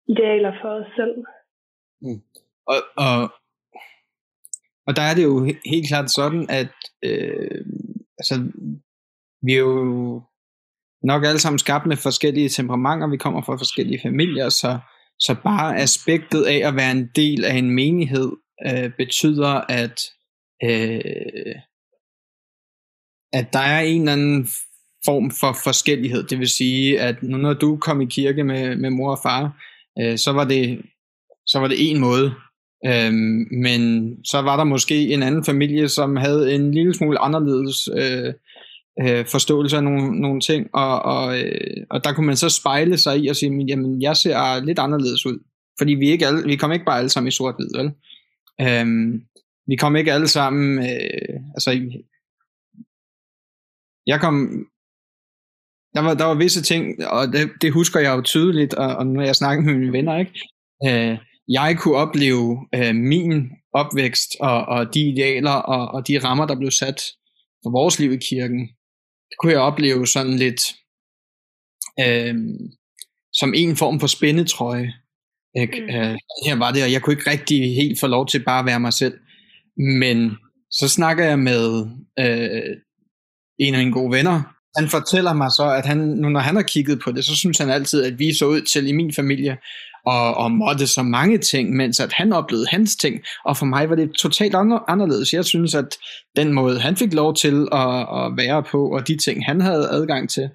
idealer 0.08 0.54
for 0.62 0.70
os 0.70 0.92
selv? 0.96 1.16
Mm. 2.04 2.22
og, 2.72 2.80
og, 3.06 3.41
og 4.92 4.96
der 4.96 5.02
er 5.02 5.14
det 5.14 5.24
jo 5.24 5.46
helt 5.66 5.88
klart 5.88 6.12
sådan, 6.12 6.46
at 6.50 6.74
øh, 7.04 7.62
altså, 8.20 8.36
vi 9.46 9.54
er 9.54 9.60
jo 9.60 10.22
nok 11.04 11.26
alle 11.26 11.40
sammen 11.40 11.60
skabt 11.60 11.86
med 11.86 11.98
forskellige 11.98 12.50
temperamenter, 12.50 13.08
vi 13.10 13.18
kommer 13.18 13.42
fra 13.42 13.56
forskellige 13.56 14.00
familier, 14.04 14.50
så, 14.50 14.80
så 15.20 15.36
bare 15.44 15.78
aspektet 15.78 16.44
af 16.44 16.68
at 16.68 16.76
være 16.76 16.92
en 16.92 17.10
del 17.16 17.46
af 17.46 17.56
en 17.56 17.72
menighed 17.72 18.32
øh, 18.68 18.92
betyder, 18.98 19.54
at 19.82 20.02
øh, 20.64 21.56
at 23.34 23.54
der 23.54 23.60
er 23.60 23.82
en 23.82 24.02
eller 24.02 24.14
anden 24.14 24.48
form 25.06 25.32
for 25.40 25.54
forskellighed. 25.64 26.24
Det 26.24 26.40
vil 26.40 26.50
sige, 26.50 27.00
at 27.00 27.24
nu 27.24 27.38
når 27.38 27.54
du 27.54 27.78
kom 27.78 28.02
i 28.02 28.06
kirke 28.06 28.44
med, 28.44 28.76
med 28.76 28.90
mor 28.90 29.12
og 29.12 29.20
far, 29.24 29.44
øh, 30.00 30.18
så 30.18 30.32
var 30.32 30.44
det 30.44 30.82
så 31.46 31.60
var 31.60 31.68
det 31.68 31.90
en 31.90 32.00
måde. 32.00 32.36
Øhm, 32.86 33.48
men 33.52 34.16
så 34.26 34.42
var 34.42 34.58
der 34.58 34.64
måske 34.64 35.14
en 35.14 35.24
anden 35.24 35.46
familie, 35.46 35.90
som 35.90 36.16
havde 36.16 36.56
en 36.56 36.72
lille 36.72 36.94
smule 36.94 37.20
anderledes 37.20 37.90
øh, 37.98 38.34
øh, 39.02 39.26
forståelse 39.26 39.78
af 39.78 39.84
nogle, 39.84 40.22
nogle 40.22 40.42
ting, 40.42 40.68
og, 40.74 41.02
og, 41.02 41.40
øh, 41.40 41.86
og 41.90 42.04
der 42.04 42.14
kunne 42.14 42.28
man 42.28 42.38
så 42.38 42.50
spejle 42.50 42.98
sig 42.98 43.24
i 43.24 43.28
og 43.28 43.36
sige, 43.36 43.66
jamen 43.68 44.02
jeg 44.02 44.18
ser 44.18 44.66
lidt 44.66 44.80
anderledes 44.80 45.26
ud. 45.26 45.40
Fordi 45.80 45.94
vi, 45.94 46.10
ikke 46.10 46.28
alle, 46.28 46.44
vi 46.44 46.56
kom 46.56 46.72
ikke 46.72 46.86
bare 46.86 46.98
alle 46.98 47.10
sammen 47.10 47.28
i 47.28 47.32
sort-hvid, 47.32 47.70
vel? 47.78 47.92
Øhm, 48.62 49.22
vi 49.68 49.76
kom 49.76 49.96
ikke 49.96 50.14
alle 50.14 50.28
sammen, 50.28 50.80
øh, 50.80 51.40
altså 51.56 52.02
jeg 54.08 54.20
kom, 54.20 54.66
der 55.96 56.02
var, 56.02 56.14
der 56.14 56.26
var 56.26 56.36
visse 56.36 56.62
ting, 56.62 57.08
og 57.08 57.28
det, 57.28 57.50
det 57.62 57.74
husker 57.74 58.00
jeg 58.00 58.18
jo 58.18 58.22
tydeligt, 58.22 58.74
og, 58.74 58.96
og 58.96 59.08
når 59.08 59.22
jeg 59.22 59.36
snakker 59.36 59.64
med 59.64 59.74
mine 59.74 59.94
venner, 59.94 60.18
ikke? 60.18 60.40
Øh, 60.88 61.18
jeg 61.52 61.78
kunne 61.80 61.96
opleve 61.96 62.68
øh, 62.76 62.96
min 62.96 63.50
opvækst, 63.74 64.30
og, 64.40 64.66
og 64.66 64.94
de 64.94 65.10
idealer, 65.10 65.52
og, 65.52 65.88
og 65.88 66.08
de 66.08 66.20
rammer, 66.20 66.46
der 66.46 66.56
blev 66.56 66.72
sat 66.72 67.02
for 67.64 67.72
vores 67.72 68.00
liv 68.00 68.12
i 68.12 68.18
kirken, 68.30 68.60
det 69.30 69.36
kunne 69.40 69.52
jeg 69.52 69.62
opleve 69.62 70.08
sådan 70.08 70.38
lidt 70.38 70.62
øh, 72.00 72.36
som 73.34 73.54
en 73.56 73.76
form 73.76 74.00
for 74.00 74.08
spændetrøje. 74.08 74.94
Ikke? 75.56 75.82
Mm. 75.82 75.96
Øh, 75.96 76.18
her 76.46 76.56
var 76.56 76.72
det, 76.72 76.84
og 76.84 76.92
jeg 76.92 77.02
kunne 77.02 77.14
ikke 77.14 77.32
rigtig 77.32 77.76
helt 77.76 78.00
få 78.00 78.08
lov 78.08 78.28
til 78.28 78.44
bare 78.44 78.60
at 78.60 78.66
være 78.66 78.80
mig 78.80 78.94
selv. 78.94 79.20
Men 79.78 80.32
så 80.72 80.88
snakker 80.88 81.26
jeg 81.26 81.40
med 81.40 81.86
øh, 82.20 82.78
en 83.60 83.74
af 83.74 83.80
mine 83.80 83.92
gode 83.92 84.12
venner. 84.12 84.61
Han 84.78 84.90
fortæller 84.90 85.34
mig 85.34 85.52
så, 85.52 85.74
at 85.78 85.86
han, 85.86 85.98
nu 85.98 86.30
når 86.30 86.40
han 86.40 86.56
har 86.56 86.64
kigget 86.64 87.00
på 87.04 87.12
det, 87.12 87.26
så 87.26 87.36
synes 87.36 87.58
han 87.58 87.70
altid, 87.70 88.04
at 88.04 88.20
vi 88.20 88.34
så 88.34 88.46
ud 88.46 88.62
til 88.62 88.88
i 88.88 88.92
min 88.92 89.14
familie 89.14 89.58
og, 90.06 90.38
og 90.38 90.52
måtte 90.52 90.88
så 90.88 91.04
mange 91.04 91.38
ting, 91.38 91.76
mens 91.76 92.00
at 92.00 92.14
han 92.14 92.34
oplevede 92.34 92.68
hans 92.70 92.96
ting. 92.96 93.22
Og 93.46 93.58
for 93.58 93.66
mig 93.66 93.90
var 93.90 93.96
det 93.96 94.12
totalt 94.14 94.56
anderledes. 94.56 95.34
Jeg 95.34 95.46
synes, 95.46 95.76
at 95.76 95.98
den 96.36 96.54
måde, 96.54 96.80
han 96.80 96.96
fik 96.96 97.14
lov 97.14 97.36
til 97.36 97.68
at, 97.72 98.00
at 98.00 98.38
være 98.38 98.64
på, 98.64 98.94
og 98.94 99.08
de 99.08 99.18
ting, 99.18 99.46
han 99.46 99.62
havde 99.62 99.90
adgang 99.90 100.30
til, 100.30 100.50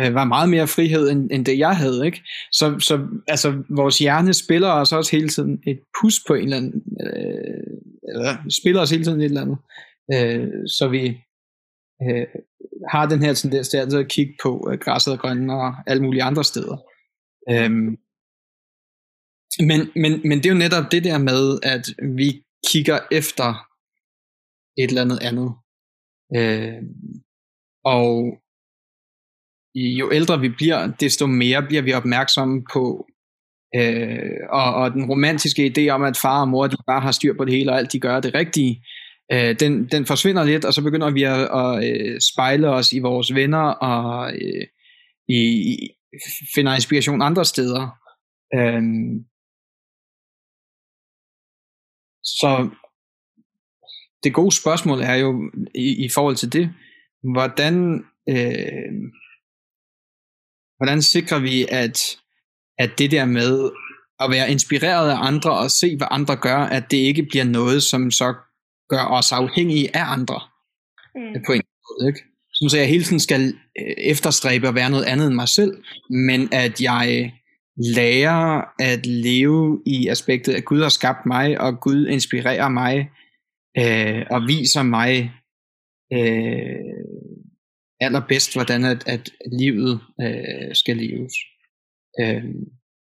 øh, 0.00 0.14
var 0.14 0.24
meget 0.24 0.48
mere 0.48 0.66
frihed, 0.66 1.10
end, 1.10 1.30
end 1.32 1.44
det 1.44 1.58
jeg 1.58 1.76
havde. 1.76 2.06
Ikke? 2.06 2.22
Så, 2.52 2.76
så 2.78 3.00
altså, 3.28 3.62
vores 3.70 3.98
hjerne 3.98 4.34
spiller 4.34 4.68
os 4.68 4.92
også 4.92 5.16
hele 5.16 5.28
tiden 5.28 5.58
et 5.66 5.78
pus 6.00 6.20
på 6.26 6.34
en 6.34 6.44
eller 6.44 6.56
anden, 6.56 6.82
øh, 7.06 7.78
eller 8.08 8.36
spiller 8.60 8.80
os 8.80 8.90
hele 8.90 9.04
tiden 9.04 9.20
et 9.20 9.24
eller 9.24 9.42
andet. 9.42 9.58
Øh, 10.12 10.48
så 10.66 10.88
vi 10.88 11.06
øh, 12.02 12.26
har 12.90 13.06
den 13.06 13.22
her 13.22 13.34
tendens 13.34 13.68
til 13.68 13.76
altid 13.76 13.98
at 13.98 14.08
kigge 14.08 14.34
på 14.42 14.68
øh, 14.70 14.78
græsset 14.78 15.12
og 15.12 15.18
grønne 15.18 15.54
og 15.54 15.74
alle 15.86 16.02
mulige 16.02 16.22
andre 16.22 16.44
steder. 16.44 16.76
Øhm, 17.50 17.96
men, 19.60 19.80
men, 20.02 20.28
men 20.28 20.38
det 20.38 20.46
er 20.46 20.50
jo 20.50 20.58
netop 20.58 20.92
det 20.92 21.04
der 21.04 21.18
med, 21.18 21.58
at 21.62 21.84
vi 22.16 22.44
kigger 22.66 22.98
efter 23.12 23.48
et 24.78 24.88
eller 24.88 25.02
andet 25.02 25.18
andet. 25.22 25.50
Øh, 26.36 26.82
og 27.84 28.38
jo 29.74 30.12
ældre 30.12 30.40
vi 30.40 30.48
bliver, 30.48 30.86
desto 31.00 31.26
mere 31.26 31.62
bliver 31.62 31.82
vi 31.82 31.92
opmærksomme 31.92 32.64
på 32.72 33.06
øh, 33.76 34.40
og, 34.50 34.74
og 34.74 34.92
den 34.92 35.04
romantiske 35.04 35.72
idé 35.76 35.88
om, 35.88 36.02
at 36.02 36.16
far 36.16 36.40
og 36.40 36.48
mor 36.48 36.66
de 36.66 36.76
bare 36.86 37.00
har 37.00 37.12
styr 37.12 37.36
på 37.36 37.44
det 37.44 37.54
hele, 37.54 37.72
og 37.72 37.78
alt 37.78 37.92
de 37.92 38.00
gør 38.00 38.20
det 38.20 38.34
rigtige, 38.34 38.84
øh, 39.32 39.60
den, 39.60 39.86
den 39.86 40.06
forsvinder 40.06 40.44
lidt, 40.44 40.64
og 40.64 40.74
så 40.74 40.82
begynder 40.82 41.10
vi 41.10 41.22
at, 41.22 41.40
at, 41.40 41.84
øh, 41.90 42.20
spejle 42.32 42.68
os 42.70 42.92
i 42.92 42.98
vores 42.98 43.34
venner, 43.34 43.68
og 43.68 44.32
øh, 44.32 44.66
i, 45.28 45.40
i, 45.72 45.88
finder 46.54 46.74
inspiration 46.74 47.22
andre 47.22 47.44
steder. 47.44 47.88
Øh, 48.54 48.82
så 52.22 52.70
det 54.24 54.34
gode 54.34 54.52
spørgsmål 54.56 55.00
er 55.00 55.14
jo 55.14 55.50
i, 55.74 56.04
i 56.04 56.08
forhold 56.08 56.36
til 56.36 56.52
det, 56.52 56.74
hvordan, 57.32 58.04
øh, 58.28 58.92
hvordan 60.76 61.02
sikrer 61.02 61.38
vi, 61.38 61.66
at, 61.70 61.98
at 62.78 62.90
det 62.98 63.10
der 63.10 63.24
med 63.24 63.70
at 64.20 64.30
være 64.30 64.50
inspireret 64.50 65.10
af 65.10 65.16
andre 65.20 65.58
og 65.58 65.70
se, 65.70 65.96
hvad 65.96 66.06
andre 66.10 66.36
gør, 66.36 66.56
at 66.56 66.90
det 66.90 66.96
ikke 66.96 67.22
bliver 67.22 67.44
noget, 67.44 67.82
som 67.82 68.10
så 68.10 68.34
gør 68.88 69.04
os 69.04 69.32
afhængige 69.32 69.96
af 69.96 70.12
andre 70.12 70.40
mm. 71.14 71.42
på 71.46 71.52
en 71.52 71.62
måde. 71.84 72.08
Ikke? 72.08 72.20
Så 72.54 72.76
jeg 72.78 72.88
hele 72.88 73.04
tiden 73.04 73.20
skal 73.20 73.54
øh, 73.80 73.94
efterstræbe 73.98 74.68
at 74.68 74.74
være 74.74 74.90
noget 74.90 75.04
andet 75.04 75.26
end 75.26 75.34
mig 75.34 75.48
selv, 75.48 75.82
men 76.10 76.48
at 76.52 76.80
jeg 76.80 77.32
lærer 77.76 78.62
at 78.78 79.06
leve 79.06 79.82
i 79.86 80.08
aspektet, 80.08 80.54
at 80.54 80.64
Gud 80.64 80.82
har 80.82 80.88
skabt 80.88 81.26
mig, 81.26 81.60
og 81.60 81.80
Gud 81.80 82.06
inspirerer 82.06 82.68
mig, 82.68 83.10
øh, 83.78 84.26
og 84.30 84.42
viser 84.46 84.82
mig 84.82 85.32
øh, 86.12 86.76
allerbedst, 88.00 88.54
hvordan 88.54 88.84
at, 88.84 89.08
at 89.08 89.30
livet 89.58 90.00
øh, 90.20 90.74
skal 90.74 90.96
leves. 90.96 91.32
Øh, 92.20 92.44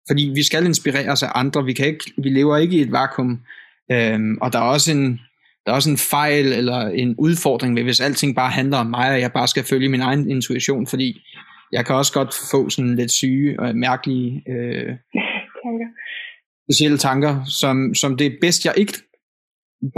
fordi 0.09 0.33
vi 0.35 0.43
skal 0.43 0.67
inspireres 0.67 1.23
af 1.23 1.29
andre, 1.35 1.65
vi, 1.65 1.73
kan 1.73 1.87
ikke, 1.87 2.13
vi 2.19 2.29
lever 2.29 2.57
ikke 2.57 2.77
i 2.77 2.81
et 2.81 2.93
vakuum, 2.93 3.41
øh, 3.93 4.21
og 4.41 4.53
der 4.53 4.59
er 4.59 4.63
også 4.63 4.93
en, 4.93 5.21
der 5.71 5.75
er 5.75 5.83
også 5.83 5.97
en 5.97 6.07
fejl 6.17 6.47
eller 6.61 6.81
en 7.03 7.15
udfordring 7.19 7.77
ved, 7.77 7.83
hvis 7.85 8.01
alting 8.01 8.37
bare 8.37 8.51
handler 8.61 8.79
om 8.79 8.87
mig, 8.87 9.09
og 9.15 9.21
jeg 9.21 9.33
bare 9.33 9.49
skal 9.49 9.65
følge 9.71 9.89
min 9.89 10.01
egen 10.09 10.31
intuition, 10.31 10.87
fordi 10.87 11.09
jeg 11.73 11.87
kan 11.87 11.95
også 11.97 12.13
godt 12.19 12.33
få 12.53 12.61
sådan 12.75 12.97
lidt 13.01 13.11
syge 13.11 13.61
og 13.61 13.77
mærkelige 13.77 14.43
øh, 14.53 14.91
tanker. 15.65 15.89
specielle 16.67 16.99
tanker, 16.99 17.33
som, 17.61 17.95
som 17.95 18.17
det 18.17 18.27
er 18.27 18.41
bedst, 18.41 18.65
jeg 18.65 18.75
ikke 18.77 18.97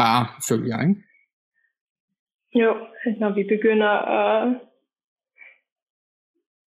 bare 0.02 0.23
følger, 0.49 0.76
ikke? 0.87 0.97
Jo, 2.62 2.73
når 3.21 3.31
vi 3.38 3.43
begynder 3.55 3.93
at... 4.21 4.61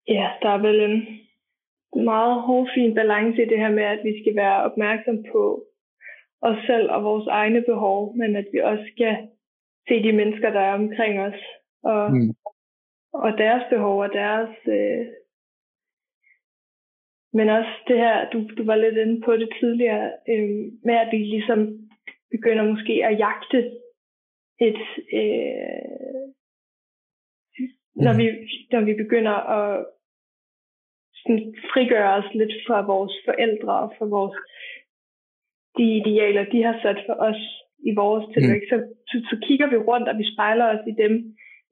Ja, 0.08 0.28
der 0.42 0.50
er 0.50 0.62
vel 0.68 0.80
en 0.90 0.98
meget 2.12 2.42
hårfin 2.42 2.96
balance 2.96 3.42
i 3.42 3.50
det 3.52 3.60
her 3.64 3.72
med, 3.78 3.84
at 3.84 4.00
vi 4.08 4.14
skal 4.22 4.36
være 4.36 4.64
opmærksom 4.68 5.18
på 5.32 5.42
os 6.50 6.60
selv 6.66 6.92
og 6.92 7.04
vores 7.04 7.28
egne 7.28 7.62
behov, 7.62 8.16
men 8.18 8.36
at 8.36 8.48
vi 8.54 8.60
også 8.60 8.86
skal 8.94 9.14
se 9.88 10.04
de 10.04 10.12
mennesker, 10.12 10.50
der 10.50 10.60
er 10.60 10.74
omkring 10.74 11.20
os, 11.20 11.40
og, 11.84 12.12
mm. 12.12 12.30
og 13.14 13.38
deres 13.38 13.64
behov 13.70 14.02
og 14.02 14.10
deres... 14.14 14.56
Øh, 14.68 15.06
men 17.34 17.50
også 17.50 17.74
det 17.88 17.98
her, 17.98 18.30
du, 18.30 18.38
du 18.58 18.66
var 18.66 18.76
lidt 18.76 18.98
inde 18.98 19.22
på 19.22 19.32
det 19.38 19.50
tidligere, 19.60 20.12
øh, 20.30 20.50
med 20.88 20.96
at 21.04 21.10
vi 21.12 21.18
ligesom 21.18 21.60
begynder 22.32 22.64
måske 22.64 22.94
at 23.06 23.20
jagte 23.20 23.60
et... 24.68 24.82
Øh, 25.20 26.26
når, 27.96 28.14
mm. 28.14 28.20
vi, 28.20 28.26
når 28.72 28.82
vi 28.82 28.94
begynder 29.04 29.36
at 29.58 29.86
sådan, 31.16 31.56
frigøre 31.74 32.14
os 32.20 32.30
lidt 32.34 32.54
fra 32.68 32.86
vores 32.94 33.14
forældre 33.26 33.74
og 33.84 33.94
fra 33.98 34.06
vores 34.06 34.36
de 35.78 35.86
idealer, 36.00 36.44
de 36.54 36.64
har 36.64 36.76
sat 36.84 37.00
for 37.08 37.16
os 37.30 37.42
i 37.90 37.92
vores 37.96 38.26
tilvækst, 38.34 38.72
mm. 38.72 38.84
så, 39.12 39.18
så, 39.30 39.36
kigger 39.48 39.68
vi 39.70 39.78
rundt, 39.90 40.08
og 40.10 40.18
vi 40.18 40.26
spejler 40.34 40.66
os 40.74 40.84
i 40.92 40.94
dem, 41.04 41.14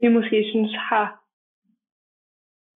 vi 0.02 0.08
måske 0.08 0.38
synes 0.52 0.74
har 0.90 1.24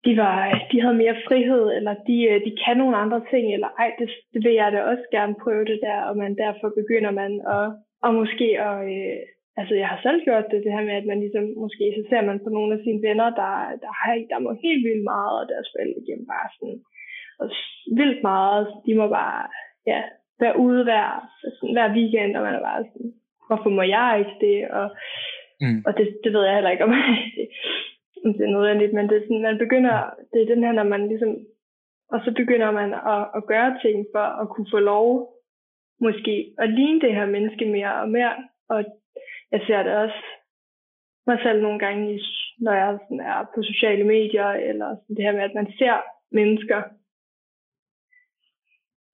de, 0.06 0.12
var, 0.24 0.38
de 0.72 0.82
havde 0.82 1.02
mere 1.04 1.18
frihed, 1.28 1.66
eller 1.78 1.94
de, 2.08 2.18
de 2.46 2.52
kan 2.64 2.78
nogle 2.78 2.98
andre 3.04 3.22
ting, 3.32 3.46
eller 3.56 3.70
ej, 3.82 3.90
det, 4.00 4.10
det 4.34 4.40
vil 4.46 4.56
jeg 4.62 4.72
da 4.72 4.80
også 4.92 5.06
gerne 5.12 5.36
prøve 5.44 5.66
det 5.72 5.80
der, 5.88 6.00
og 6.10 6.18
man 6.18 6.34
derfor 6.44 6.68
begynder 6.80 7.12
man 7.22 7.32
at, 7.58 7.66
og 8.06 8.12
måske 8.20 8.48
at, 8.68 8.78
øh, 8.96 9.20
altså 9.60 9.74
jeg 9.82 9.88
har 9.92 10.00
selv 10.02 10.20
gjort 10.28 10.48
det, 10.52 10.64
det 10.66 10.72
her 10.76 10.86
med, 10.90 10.96
at 11.02 11.10
man 11.12 11.20
ligesom, 11.24 11.46
måske 11.64 11.86
så 11.98 12.04
ser 12.10 12.22
man 12.30 12.40
på 12.44 12.50
nogle 12.58 12.72
af 12.76 12.80
sine 12.86 13.02
venner, 13.08 13.30
der, 13.42 13.54
der, 13.84 13.92
har, 14.00 14.14
der 14.32 14.40
må 14.46 14.50
helt 14.66 14.84
vildt 14.88 15.06
meget, 15.14 15.36
og 15.42 15.46
deres 15.52 15.68
forældre 15.74 16.02
giver 16.06 16.32
bare 16.36 16.50
sådan, 16.56 16.80
og 17.42 17.46
vildt 18.00 18.22
meget, 18.32 18.62
de 18.86 18.92
må 19.00 19.06
bare, 19.20 19.42
ja, 19.92 20.00
være 20.40 20.60
ude 20.60 20.84
hver, 20.84 21.08
sådan, 21.60 21.76
hver 21.76 21.94
weekend, 21.98 22.38
og 22.38 22.44
man 22.44 22.56
er 22.56 22.64
bare 22.70 22.84
sådan, 22.92 23.14
hvorfor 23.48 23.70
må 23.70 23.82
jeg 23.82 24.10
ikke 24.20 24.36
det? 24.46 24.58
Og, 24.80 24.88
mm. 25.62 25.80
og 25.88 25.98
det, 25.98 26.06
det 26.24 26.34
ved 26.34 26.44
jeg 26.46 26.54
heller 26.54 26.74
ikke, 26.74 26.84
om 26.84 26.94
det, 27.36 27.46
det 28.38 28.44
er 28.46 28.56
nødvendigt, 28.58 28.94
men 28.94 29.10
det 29.10 29.16
er 29.18 29.26
sådan, 29.26 29.48
man 29.50 29.58
begynder, 29.58 29.96
det 30.34 30.42
er 30.42 30.54
den 30.54 30.64
her, 30.64 30.72
når 30.72 30.84
man 30.94 31.08
ligesom, 31.08 31.32
og 32.14 32.20
så 32.26 32.34
begynder 32.42 32.72
man 32.72 32.94
at, 32.94 33.24
at 33.38 33.46
gøre 33.52 33.80
ting 33.84 34.06
for 34.14 34.26
at 34.42 34.50
kunne 34.50 34.70
få 34.72 34.80
lov 34.80 35.38
måske 36.02 36.54
at 36.58 36.70
ligne 36.70 37.02
det 37.02 37.16
her 37.16 37.26
menneske 37.26 37.66
mere 37.66 37.94
og 38.02 38.10
mere. 38.10 38.34
Og 38.70 38.86
jeg 39.52 39.62
ser 39.68 39.84
det 39.84 39.94
også 39.98 40.22
mig 41.28 41.40
selv 41.44 41.62
nogle 41.62 41.80
gange, 41.80 42.20
når 42.60 42.74
jeg 42.74 42.98
sådan 43.04 43.20
er 43.20 43.46
på 43.56 43.62
sociale 43.64 44.04
medier, 44.04 44.50
eller 44.70 44.96
sådan 44.96 45.16
det 45.16 45.26
her 45.26 45.32
med, 45.32 45.42
at 45.42 45.56
man 45.56 45.72
ser 45.80 45.96
mennesker 46.32 46.82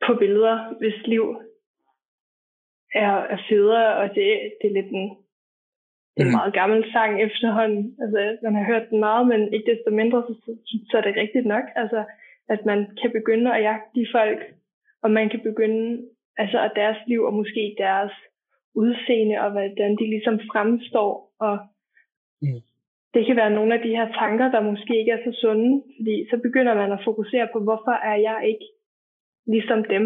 på 0.07 0.15
billeder, 0.15 0.77
hvis 0.79 1.07
liv 1.07 1.23
er, 2.93 3.13
er 3.33 3.39
federe, 3.49 3.95
og 3.95 4.07
det, 4.15 4.27
det 4.61 4.67
er 4.69 4.73
lidt 4.73 4.91
en, 4.91 5.09
det 6.13 6.19
er 6.21 6.25
en 6.25 6.27
mm. 6.27 6.39
meget 6.39 6.53
gammel 6.53 6.91
sang 6.91 7.21
efterhånden. 7.21 7.95
Altså, 8.01 8.37
man 8.43 8.55
har 8.55 8.65
hørt 8.71 8.89
den 8.89 8.99
meget, 8.99 9.27
men 9.27 9.53
ikke 9.53 9.71
desto 9.71 9.89
mindre, 9.91 10.23
så, 10.27 10.33
så, 10.45 10.77
så 10.89 10.97
er 10.97 11.01
det 11.01 11.15
rigtigt 11.15 11.45
nok. 11.45 11.63
Altså, 11.75 12.03
at 12.49 12.65
man 12.65 12.79
kan 13.01 13.11
begynde 13.11 13.55
at 13.55 13.63
jagte 13.63 13.99
de 13.99 14.07
folk, 14.11 14.39
og 15.03 15.11
man 15.11 15.29
kan 15.29 15.41
begynde, 15.49 16.01
altså, 16.37 16.57
at 16.65 16.71
deres 16.75 16.97
liv, 17.07 17.21
og 17.23 17.33
måske 17.33 17.75
deres 17.77 18.11
udseende, 18.75 19.35
og 19.43 19.51
hvordan 19.51 19.91
de 19.99 20.05
ligesom 20.09 20.39
fremstår, 20.51 21.31
og 21.39 21.57
mm. 22.41 22.61
det 23.13 23.25
kan 23.25 23.35
være 23.35 23.55
nogle 23.57 23.73
af 23.73 23.81
de 23.81 23.95
her 23.97 24.07
tanker, 24.19 24.51
der 24.51 24.69
måske 24.71 24.99
ikke 24.99 25.11
er 25.11 25.21
så 25.25 25.39
sunde, 25.41 25.83
fordi 25.97 26.27
så 26.29 26.37
begynder 26.37 26.73
man 26.73 26.91
at 26.91 27.03
fokusere 27.03 27.47
på, 27.53 27.59
hvorfor 27.59 27.95
er 28.11 28.15
jeg 28.15 28.39
ikke 28.47 28.65
ligesom 29.47 29.83
dem, 29.83 30.05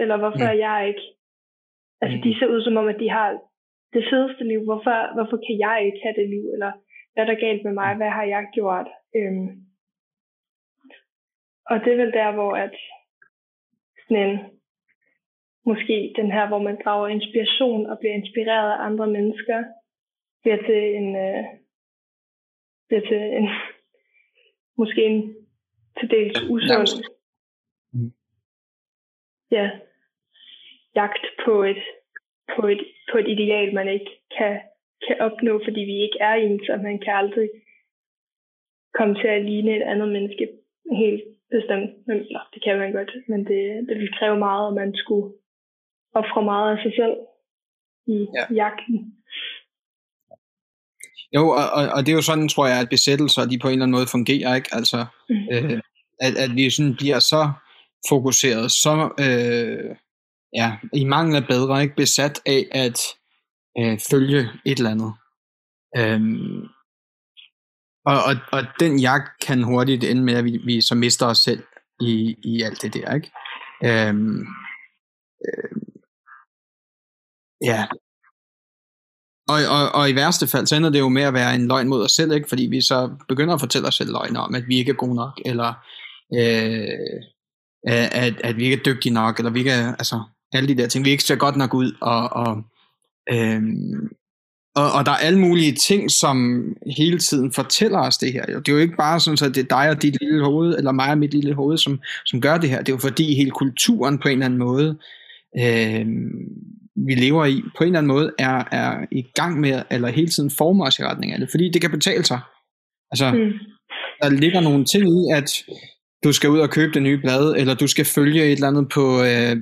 eller 0.00 0.16
hvorfor 0.16 0.44
mm. 0.44 0.50
er 0.50 0.56
jeg 0.66 0.88
ikke, 0.88 1.04
altså 2.00 2.16
de 2.24 2.38
ser 2.38 2.46
ud 2.54 2.62
som 2.62 2.76
om, 2.76 2.88
at 2.88 3.00
de 3.00 3.10
har 3.10 3.28
det 3.92 4.04
fedeste 4.10 4.44
liv, 4.44 4.60
hvorfor, 4.64 5.14
hvorfor 5.14 5.36
kan 5.46 5.56
jeg 5.66 5.76
ikke 5.86 6.00
have 6.04 6.16
det 6.20 6.28
liv, 6.34 6.44
eller 6.54 6.72
hvad 7.12 7.22
er 7.24 7.28
der 7.30 7.44
galt 7.46 7.64
med 7.64 7.72
mig, 7.72 7.96
hvad 7.96 8.10
har 8.10 8.24
jeg 8.24 8.42
gjort, 8.54 8.88
øhm, 9.16 9.48
og 11.70 11.76
det 11.84 11.92
er 11.92 11.96
vel 11.96 12.12
der, 12.12 12.32
hvor 12.32 12.52
at 12.56 12.74
sådan 14.02 14.28
en, 14.28 14.38
måske 15.66 16.12
den 16.16 16.32
her, 16.32 16.48
hvor 16.48 16.58
man 16.58 16.80
drager 16.84 17.08
inspiration 17.08 17.86
og 17.86 17.98
bliver 17.98 18.14
inspireret 18.14 18.70
af 18.72 18.84
andre 18.88 19.06
mennesker, 19.06 19.64
bliver 20.42 20.56
til 20.68 20.82
en, 20.98 21.16
øh, 21.16 21.44
bliver 22.88 23.04
til 23.10 23.22
en, 23.38 23.48
måske 24.80 25.04
en 25.04 25.36
til 25.98 26.10
dels 26.10 26.42
usund, 26.50 27.04
mm. 27.04 27.19
Ja, 29.50 29.70
jagt 30.94 31.24
på 31.44 31.62
et, 31.62 31.82
på 32.54 32.66
et, 32.66 32.82
på 33.12 33.18
et 33.18 33.28
ideal, 33.28 33.74
man 33.74 33.88
ikke 33.88 34.10
kan, 34.36 34.60
kan 35.06 35.16
opnå, 35.20 35.60
fordi 35.64 35.80
vi 35.80 35.96
ikke 36.06 36.18
er 36.20 36.34
ens, 36.34 36.68
og 36.68 36.80
man 36.80 36.98
kan 36.98 37.14
aldrig 37.14 37.48
komme 38.98 39.14
til 39.14 39.28
at 39.28 39.44
ligne 39.44 39.76
et 39.76 39.82
andet 39.82 40.08
menneske 40.08 40.48
helt 41.02 41.22
bestemt. 41.50 41.90
Men, 42.06 42.16
eller, 42.16 42.44
det 42.54 42.62
kan 42.64 42.78
man 42.78 42.92
godt, 42.92 43.12
men 43.28 43.40
det, 43.50 43.88
det 43.88 43.96
vil 43.98 44.16
kræve 44.18 44.38
meget, 44.38 44.68
at 44.68 44.74
man 44.74 44.90
skulle 44.96 45.32
ofre 46.14 46.42
meget 46.42 46.76
af 46.76 46.82
sig 46.82 46.92
selv 47.00 47.16
i 48.06 48.18
ja. 48.36 48.44
jagten. 48.54 48.96
Jo, 51.36 51.42
og, 51.60 51.66
og, 51.78 51.84
og 51.94 52.00
det 52.02 52.10
er 52.12 52.18
jo 52.20 52.28
sådan, 52.30 52.48
tror 52.48 52.66
jeg, 52.66 52.80
at 52.80 52.92
besættelser, 52.94 53.42
de 53.50 53.58
på 53.58 53.68
en 53.68 53.72
eller 53.72 53.86
anden 53.86 53.98
måde 53.98 54.14
fungerer, 54.16 54.54
ikke? 54.58 54.70
Altså, 54.78 54.98
mm. 55.28 55.46
øh, 55.52 55.80
at, 56.26 56.34
at 56.44 56.50
vi 56.56 56.70
sådan 56.70 56.96
bliver 57.00 57.18
så 57.32 57.42
fokuseret, 58.08 58.72
så, 58.72 59.10
øh, 59.20 59.96
ja, 60.54 60.76
i 60.92 61.04
mangel 61.04 61.36
af 61.36 61.46
bedre, 61.48 61.82
ikke? 61.82 61.96
Besat 61.96 62.40
af 62.46 62.68
at 62.72 62.98
øh, 63.78 63.98
følge 64.10 64.40
et 64.66 64.78
eller 64.78 64.90
andet. 64.90 65.14
Øhm, 65.96 66.62
og, 68.06 68.18
og, 68.24 68.34
og 68.52 68.62
den 68.80 69.00
jagt 69.00 69.46
kan 69.46 69.62
hurtigt 69.62 70.04
ende 70.04 70.22
med, 70.22 70.34
at 70.34 70.44
vi, 70.44 70.60
vi 70.64 70.80
så 70.80 70.94
mister 70.94 71.26
os 71.26 71.38
selv 71.38 71.62
i, 72.00 72.36
i 72.44 72.62
alt 72.62 72.82
det 72.82 72.94
der, 72.94 73.14
ikke? 73.14 73.30
Øhm, 73.84 74.40
øh, 75.46 75.80
ja. 77.64 77.86
Og, 79.48 79.58
og, 79.76 80.00
og 80.00 80.10
i 80.10 80.14
værste 80.14 80.46
fald, 80.46 80.66
så 80.66 80.76
ender 80.76 80.90
det 80.90 80.98
jo 80.98 81.08
med 81.08 81.22
at 81.22 81.34
være 81.34 81.54
en 81.54 81.68
løgn 81.68 81.88
mod 81.88 82.04
os 82.04 82.12
selv, 82.12 82.32
ikke? 82.32 82.48
Fordi 82.48 82.66
vi 82.66 82.80
så 82.80 83.16
begynder 83.28 83.54
at 83.54 83.60
fortælle 83.60 83.88
os 83.88 83.94
selv 83.94 84.12
løgn 84.12 84.36
om, 84.36 84.54
at 84.54 84.68
vi 84.68 84.76
ikke 84.76 84.90
er 84.90 84.96
gode 84.96 85.14
nok, 85.14 85.40
eller 85.44 85.74
øh, 86.34 87.22
at, 87.86 88.40
at 88.44 88.56
vi 88.56 88.64
ikke 88.64 88.76
er 88.76 88.82
dygtige 88.82 89.14
nok, 89.14 89.38
eller 89.38 89.50
vi 89.50 89.58
ikke 89.58 89.70
er, 89.70 89.92
altså, 89.92 90.22
alle 90.52 90.68
de 90.68 90.82
der 90.82 90.88
ting. 90.88 91.04
Vi 91.04 91.10
ikke 91.10 91.22
ser 91.22 91.36
godt 91.36 91.56
nok 91.56 91.74
ud, 91.74 91.92
og, 92.00 92.32
og 92.32 92.62
øh, 93.32 93.62
og, 94.74 94.92
og 94.92 95.06
der 95.06 95.12
er 95.12 95.16
alle 95.16 95.38
mulige 95.38 95.72
ting, 95.72 96.10
som 96.10 96.64
hele 96.96 97.18
tiden 97.18 97.52
fortæller 97.52 97.98
os 97.98 98.18
det 98.18 98.32
her. 98.32 98.46
Det 98.46 98.68
er 98.68 98.72
jo 98.72 98.78
ikke 98.78 98.96
bare 98.96 99.20
sådan, 99.20 99.48
at 99.48 99.54
det 99.54 99.62
er 99.62 99.76
dig 99.76 99.90
og 99.90 100.02
dit 100.02 100.16
lille 100.20 100.44
hoved, 100.44 100.78
eller 100.78 100.92
mig 100.92 101.10
og 101.10 101.18
mit 101.18 101.34
lille 101.34 101.54
hoved, 101.54 101.78
som, 101.78 102.00
som 102.26 102.40
gør 102.40 102.58
det 102.58 102.70
her. 102.70 102.78
Det 102.78 102.88
er 102.88 102.92
jo 102.92 102.98
fordi 102.98 103.34
hele 103.34 103.50
kulturen 103.50 104.18
på 104.18 104.28
en 104.28 104.32
eller 104.32 104.46
anden 104.46 104.58
måde, 104.58 104.98
øh, 105.58 106.06
vi 107.06 107.14
lever 107.14 107.44
i, 107.44 107.62
på 107.78 107.84
en 107.84 107.88
eller 107.88 107.98
anden 107.98 108.12
måde 108.12 108.32
er, 108.38 108.64
er 108.72 109.06
i 109.12 109.22
gang 109.34 109.60
med, 109.60 109.82
eller 109.90 110.08
hele 110.08 110.28
tiden 110.28 110.50
former 110.58 110.86
os 110.86 110.98
i 110.98 111.04
retning 111.04 111.32
af 111.32 111.38
det. 111.38 111.48
Fordi 111.50 111.70
det 111.70 111.80
kan 111.80 111.90
betale 111.90 112.24
sig. 112.24 112.40
Altså, 113.10 113.30
mm. 113.32 113.52
der 114.22 114.28
ligger 114.28 114.60
nogle 114.60 114.84
ting 114.84 115.04
i, 115.08 115.32
at 115.32 115.50
du 116.24 116.32
skal 116.32 116.50
ud 116.50 116.58
og 116.58 116.70
købe 116.70 116.92
det 116.92 117.02
nye 117.02 117.18
blad, 117.18 117.54
eller 117.56 117.74
du 117.74 117.86
skal 117.86 118.04
følge 118.04 118.44
et 118.44 118.52
eller 118.52 118.68
andet 118.68 118.88
på, 118.88 119.22
øh, 119.22 119.56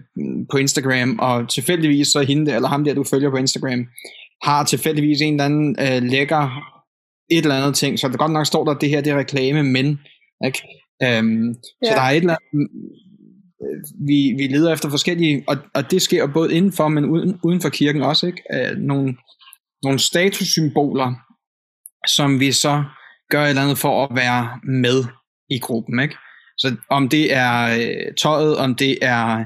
på 0.51 0.57
Instagram, 0.57 1.18
og 1.18 1.49
tilfældigvis 1.49 2.09
så 2.09 2.21
hende 2.21 2.55
eller 2.55 2.68
ham 2.68 2.85
der, 2.85 2.94
du 2.94 3.05
følger 3.05 3.31
på 3.31 3.37
Instagram, 3.37 3.87
har 4.42 4.64
tilfældigvis 4.64 5.21
en 5.21 5.35
eller 5.35 5.44
anden 5.44 5.77
øh, 5.81 6.11
lækker 6.11 6.62
et 7.31 7.42
eller 7.42 7.57
andet 7.57 7.75
ting, 7.75 7.99
så 7.99 8.09
det 8.09 8.18
godt 8.18 8.33
nok 8.33 8.47
står 8.47 8.64
der, 8.64 8.73
at 8.73 8.81
det 8.81 8.88
her 8.88 9.01
det 9.01 9.12
er 9.12 9.18
reklame, 9.18 9.62
men 9.62 10.01
ikke? 10.47 10.62
Øhm, 11.03 11.49
ja. 11.49 11.88
så 11.88 11.94
der 11.94 12.01
er 12.01 12.11
et 12.11 12.16
eller 12.16 12.37
andet, 12.53 12.68
øh, 13.62 14.07
vi, 14.09 14.35
vi 14.38 14.47
leder 14.47 14.73
efter 14.73 14.90
forskellige, 14.90 15.44
og, 15.49 15.57
og 15.75 15.90
det 15.90 16.03
sker 16.03 16.27
både 16.27 16.55
indenfor, 16.55 16.88
men 16.88 17.05
uden, 17.05 17.40
uden 17.44 17.61
for 17.61 17.68
kirken 17.68 18.03
også, 18.03 18.27
ikke? 18.27 18.42
Øh, 18.53 18.77
nogle, 18.77 19.16
nogle 19.83 19.99
statussymboler, 19.99 21.14
som 22.07 22.40
vi 22.40 22.53
så 22.53 22.85
gør 23.31 23.44
et 23.44 23.49
eller 23.49 23.62
andet 23.62 23.79
for 23.79 24.05
at 24.05 24.16
være 24.16 24.61
med 24.83 25.05
i 25.51 25.59
gruppen, 25.59 26.01
ikke? 26.01 26.16
Så 26.59 26.77
om 26.88 27.09
det 27.09 27.35
er 27.35 27.79
øh, 27.79 28.14
tøjet, 28.14 28.57
om 28.57 28.75
det 28.75 28.99
er 29.03 29.44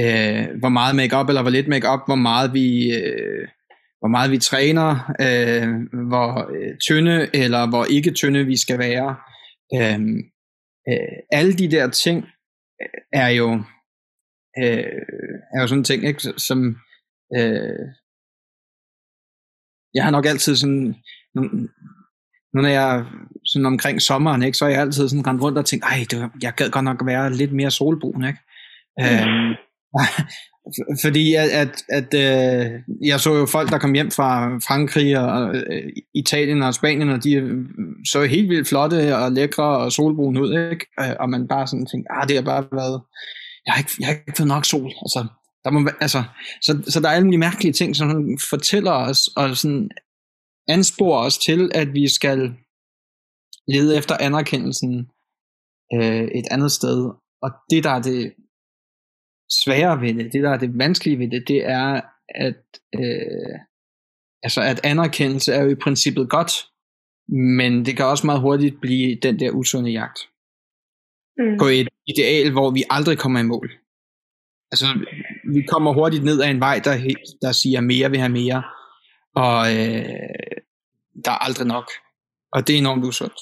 øh, 0.00 0.58
hvor 0.58 0.68
meget 0.68 0.96
makeup 0.96 1.28
eller 1.28 1.42
hvor 1.42 1.50
lidt 1.50 1.68
makeup, 1.68 2.00
hvor 2.06 2.14
meget 2.14 2.52
vi 2.52 2.96
øh, 2.96 3.48
hvor 3.98 4.08
meget 4.08 4.30
vi 4.30 4.38
træner, 4.38 4.90
øh, 5.20 5.68
hvor 6.08 6.50
øh, 6.56 6.78
tynde 6.86 7.30
eller 7.34 7.68
hvor 7.68 7.84
ikke 7.84 8.10
tynde 8.10 8.44
vi 8.44 8.56
skal 8.56 8.78
være. 8.78 9.16
Øh, 9.74 10.00
øh, 10.88 11.16
alle 11.32 11.52
de 11.52 11.70
der 11.70 11.90
ting 11.90 12.24
øh, 12.82 13.02
er 13.12 13.28
jo 13.28 13.52
øh, 14.58 15.02
er 15.54 15.60
jo 15.60 15.66
sådan 15.66 15.84
ting, 15.84 16.04
ikke, 16.04 16.20
som 16.36 16.76
øh, 17.36 17.86
jeg 19.94 20.04
har 20.04 20.10
nok 20.10 20.26
altid 20.26 20.56
sådan 20.56 20.94
nu 22.54 22.60
når 22.62 22.68
jeg 22.68 23.06
sådan 23.56 23.66
omkring 23.66 24.02
sommeren, 24.02 24.42
ikke, 24.42 24.58
så 24.58 24.64
er 24.64 24.68
jeg 24.68 24.80
altid 24.80 25.08
sådan 25.08 25.26
rendt 25.26 25.42
rundt 25.42 25.58
og 25.58 25.64
tænkt, 25.64 25.84
ej, 25.84 26.06
det, 26.10 26.30
jeg 26.42 26.52
gad 26.56 26.70
godt 26.70 26.84
nok 26.84 27.06
være 27.06 27.32
lidt 27.32 27.52
mere 27.52 27.70
solbrun, 27.70 28.24
ikke? 28.24 28.38
Mm. 28.98 29.04
Øh, 29.04 29.56
fordi 31.04 31.34
at, 31.34 31.48
at, 31.48 31.82
at 31.88 32.14
øh, 32.14 32.80
jeg 33.04 33.20
så 33.20 33.34
jo 33.34 33.46
folk, 33.46 33.70
der 33.70 33.78
kom 33.78 33.94
hjem 33.94 34.10
fra 34.10 34.58
Frankrig 34.58 35.18
og 35.18 35.56
øh, 35.56 35.92
Italien 36.14 36.62
og 36.62 36.74
Spanien, 36.74 37.10
og 37.10 37.24
de 37.24 37.32
øh, 37.32 37.64
så 38.10 38.22
helt 38.22 38.48
vildt 38.48 38.68
flotte 38.68 39.16
og 39.16 39.32
lækre 39.32 39.64
og 39.64 39.92
solbrune 39.92 40.42
ud, 40.42 40.70
ikke? 40.72 40.86
Øh, 41.00 41.16
og 41.20 41.30
man 41.30 41.48
bare 41.48 41.66
sådan 41.66 41.86
tænkte, 41.86 42.12
ah, 42.12 42.28
det 42.28 42.36
har 42.36 42.42
bare 42.42 42.64
været, 42.72 43.00
jeg 43.66 43.72
har 43.74 43.78
ikke, 43.78 43.90
jeg 44.00 44.06
har 44.06 44.14
ikke 44.14 44.36
fået 44.36 44.48
nok 44.48 44.64
sol. 44.64 44.90
Altså, 45.02 45.26
der 45.64 45.70
må, 45.70 45.90
altså, 46.00 46.22
så, 46.62 46.82
så 46.88 47.00
der 47.00 47.08
er 47.08 47.12
alle 47.12 47.24
mulige 47.24 47.40
mærkelige 47.40 47.72
ting, 47.72 47.96
som 47.96 48.38
fortæller 48.50 48.92
os 48.92 49.28
og 49.36 49.56
sådan 49.56 49.90
ansporer 50.68 51.26
os 51.26 51.38
til, 51.38 51.70
at 51.74 51.94
vi 51.94 52.08
skal 52.08 52.54
lede 53.68 53.96
efter 53.96 54.16
anerkendelsen 54.20 55.10
øh, 55.94 56.24
et 56.24 56.46
andet 56.50 56.72
sted. 56.72 57.10
Og 57.42 57.50
det, 57.70 57.84
der 57.84 57.90
er 57.90 58.02
det 58.02 58.34
svære 59.64 60.00
ved 60.00 60.14
det, 60.14 60.32
det 60.32 60.42
der 60.42 60.50
er 60.50 60.58
det 60.58 60.78
vanskelige 60.78 61.18
ved 61.18 61.30
det, 61.30 61.48
det 61.48 61.64
er, 61.64 62.00
at, 62.28 62.62
øh, 62.94 63.58
altså 64.42 64.60
at 64.60 64.80
anerkendelse 64.84 65.52
er 65.52 65.62
jo 65.62 65.70
i 65.70 65.82
princippet 65.82 66.30
godt, 66.30 66.52
men 67.28 67.86
det 67.86 67.96
kan 67.96 68.06
også 68.06 68.26
meget 68.26 68.40
hurtigt 68.40 68.80
blive 68.80 69.18
den 69.22 69.40
der 69.40 69.50
usunde 69.50 69.90
jagt. 69.90 70.18
Mm. 71.38 71.58
På 71.58 71.64
et 71.64 71.88
ideal, 72.06 72.52
hvor 72.52 72.70
vi 72.70 72.84
aldrig 72.90 73.18
kommer 73.18 73.40
i 73.40 73.42
mål. 73.42 73.70
Altså, 74.72 74.86
vi 75.54 75.62
kommer 75.62 75.92
hurtigt 75.92 76.24
ned 76.24 76.42
ad 76.42 76.50
en 76.50 76.60
vej, 76.60 76.80
der, 76.84 77.14
der 77.42 77.52
siger 77.52 77.80
mere 77.80 78.10
vil 78.10 78.18
have 78.18 78.32
mere, 78.32 78.62
og 79.34 79.74
øh, 79.74 80.04
der 81.24 81.30
er 81.30 81.44
aldrig 81.46 81.66
nok. 81.66 81.90
Og 82.52 82.66
det 82.66 82.74
er 82.74 82.78
enormt 82.78 83.04
usundt. 83.04 83.38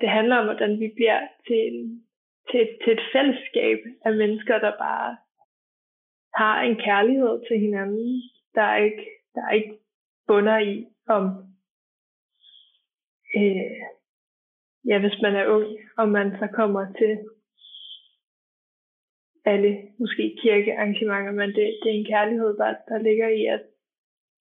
Det 0.00 0.08
handler 0.08 0.36
om, 0.36 0.44
hvordan 0.44 0.80
vi 0.80 0.92
bliver 0.96 1.20
til 1.46 1.56
en 1.56 2.08
til, 2.50 2.78
til 2.84 2.92
et 2.92 3.04
fællesskab 3.12 3.78
af 4.04 4.12
mennesker, 4.16 4.58
der 4.58 4.78
bare 4.78 5.16
har 6.34 6.62
en 6.62 6.76
kærlighed 6.76 7.48
til 7.48 7.58
hinanden, 7.58 8.22
der 8.54 8.62
er 8.62 8.76
ikke, 8.84 9.06
der 9.34 9.42
er 9.46 9.50
ikke 9.50 9.78
bunder 10.26 10.58
i, 10.58 10.86
om 11.08 11.24
øh, 13.36 13.78
ja, 14.88 14.98
hvis 15.00 15.22
man 15.22 15.34
er 15.36 15.46
ung, 15.46 15.78
og 15.98 16.08
man 16.08 16.30
så 16.38 16.48
kommer 16.54 16.92
til 16.98 17.18
alle 19.44 19.88
måske 19.98 20.36
kirkearrangementer, 20.42 21.32
men 21.32 21.48
det, 21.48 21.78
det 21.82 21.90
er 21.90 21.98
en 21.98 22.10
kærlighed, 22.14 22.56
der, 22.56 22.74
der 22.88 22.98
ligger 22.98 23.28
i, 23.28 23.44
at, 23.44 23.62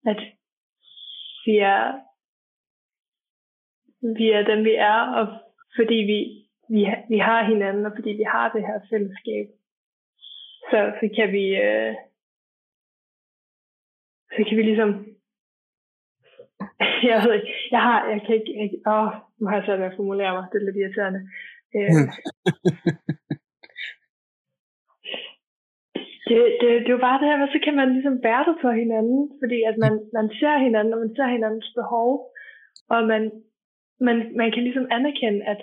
at 0.07 0.21
vi 1.47 1.57
er, 1.57 2.01
vi 4.19 4.31
er 4.31 4.43
dem, 4.43 4.65
vi 4.65 4.75
er, 4.75 5.01
og 5.21 5.44
fordi 5.77 5.95
vi, 5.95 6.19
vi, 6.75 6.81
vi 7.09 7.19
har 7.19 7.45
hinanden, 7.45 7.87
og 7.87 7.93
fordi 7.95 8.11
vi 8.11 8.27
har 8.35 8.53
det 8.53 8.63
her 8.69 8.79
fællesskab, 8.91 9.47
så, 10.71 10.79
så 11.01 11.07
kan 11.17 11.33
vi 11.33 11.45
øh, 11.67 11.95
så 14.35 14.45
kan 14.49 14.57
vi 14.57 14.63
ligesom 14.63 14.91
jeg 17.11 17.17
ved 17.25 17.33
ikke, 17.35 17.53
jeg 17.71 17.83
har, 17.89 17.99
jeg 18.13 18.21
kan 18.27 18.35
ikke, 18.35 18.53
jeg, 18.61 18.69
åh, 18.95 19.11
nu 19.39 19.43
har 19.47 19.57
jeg 19.57 19.65
svært 19.65 19.81
ved 19.81 19.93
at 19.93 19.97
formulere 19.97 20.33
mig, 20.33 20.45
det 20.51 20.59
er 20.59 20.67
lidt 20.67 20.81
irriterende. 20.81 21.21
Øh, 21.77 21.91
det, 26.29 26.37
det, 26.61 26.69
det 26.85 26.91
er 26.91 26.97
jo 26.99 27.07
bare 27.09 27.21
det 27.21 27.29
her, 27.31 27.39
så 27.55 27.59
kan 27.65 27.77
man 27.81 27.89
ligesom 27.97 28.17
bære 28.27 28.45
det 28.49 28.57
for 28.63 28.73
hinanden, 28.83 29.23
fordi 29.41 29.59
at 29.71 29.77
man, 29.85 29.95
man 30.19 30.27
ser 30.41 30.57
hinanden, 30.67 30.95
og 30.95 31.01
man 31.05 31.13
ser 31.17 31.29
hinandens 31.37 31.71
behov, 31.79 32.11
og 32.95 33.01
man, 33.13 33.23
man, 34.01 34.17
man 34.37 34.53
kan 34.53 34.63
ligesom 34.63 34.87
anerkende, 34.91 35.45
at 35.53 35.61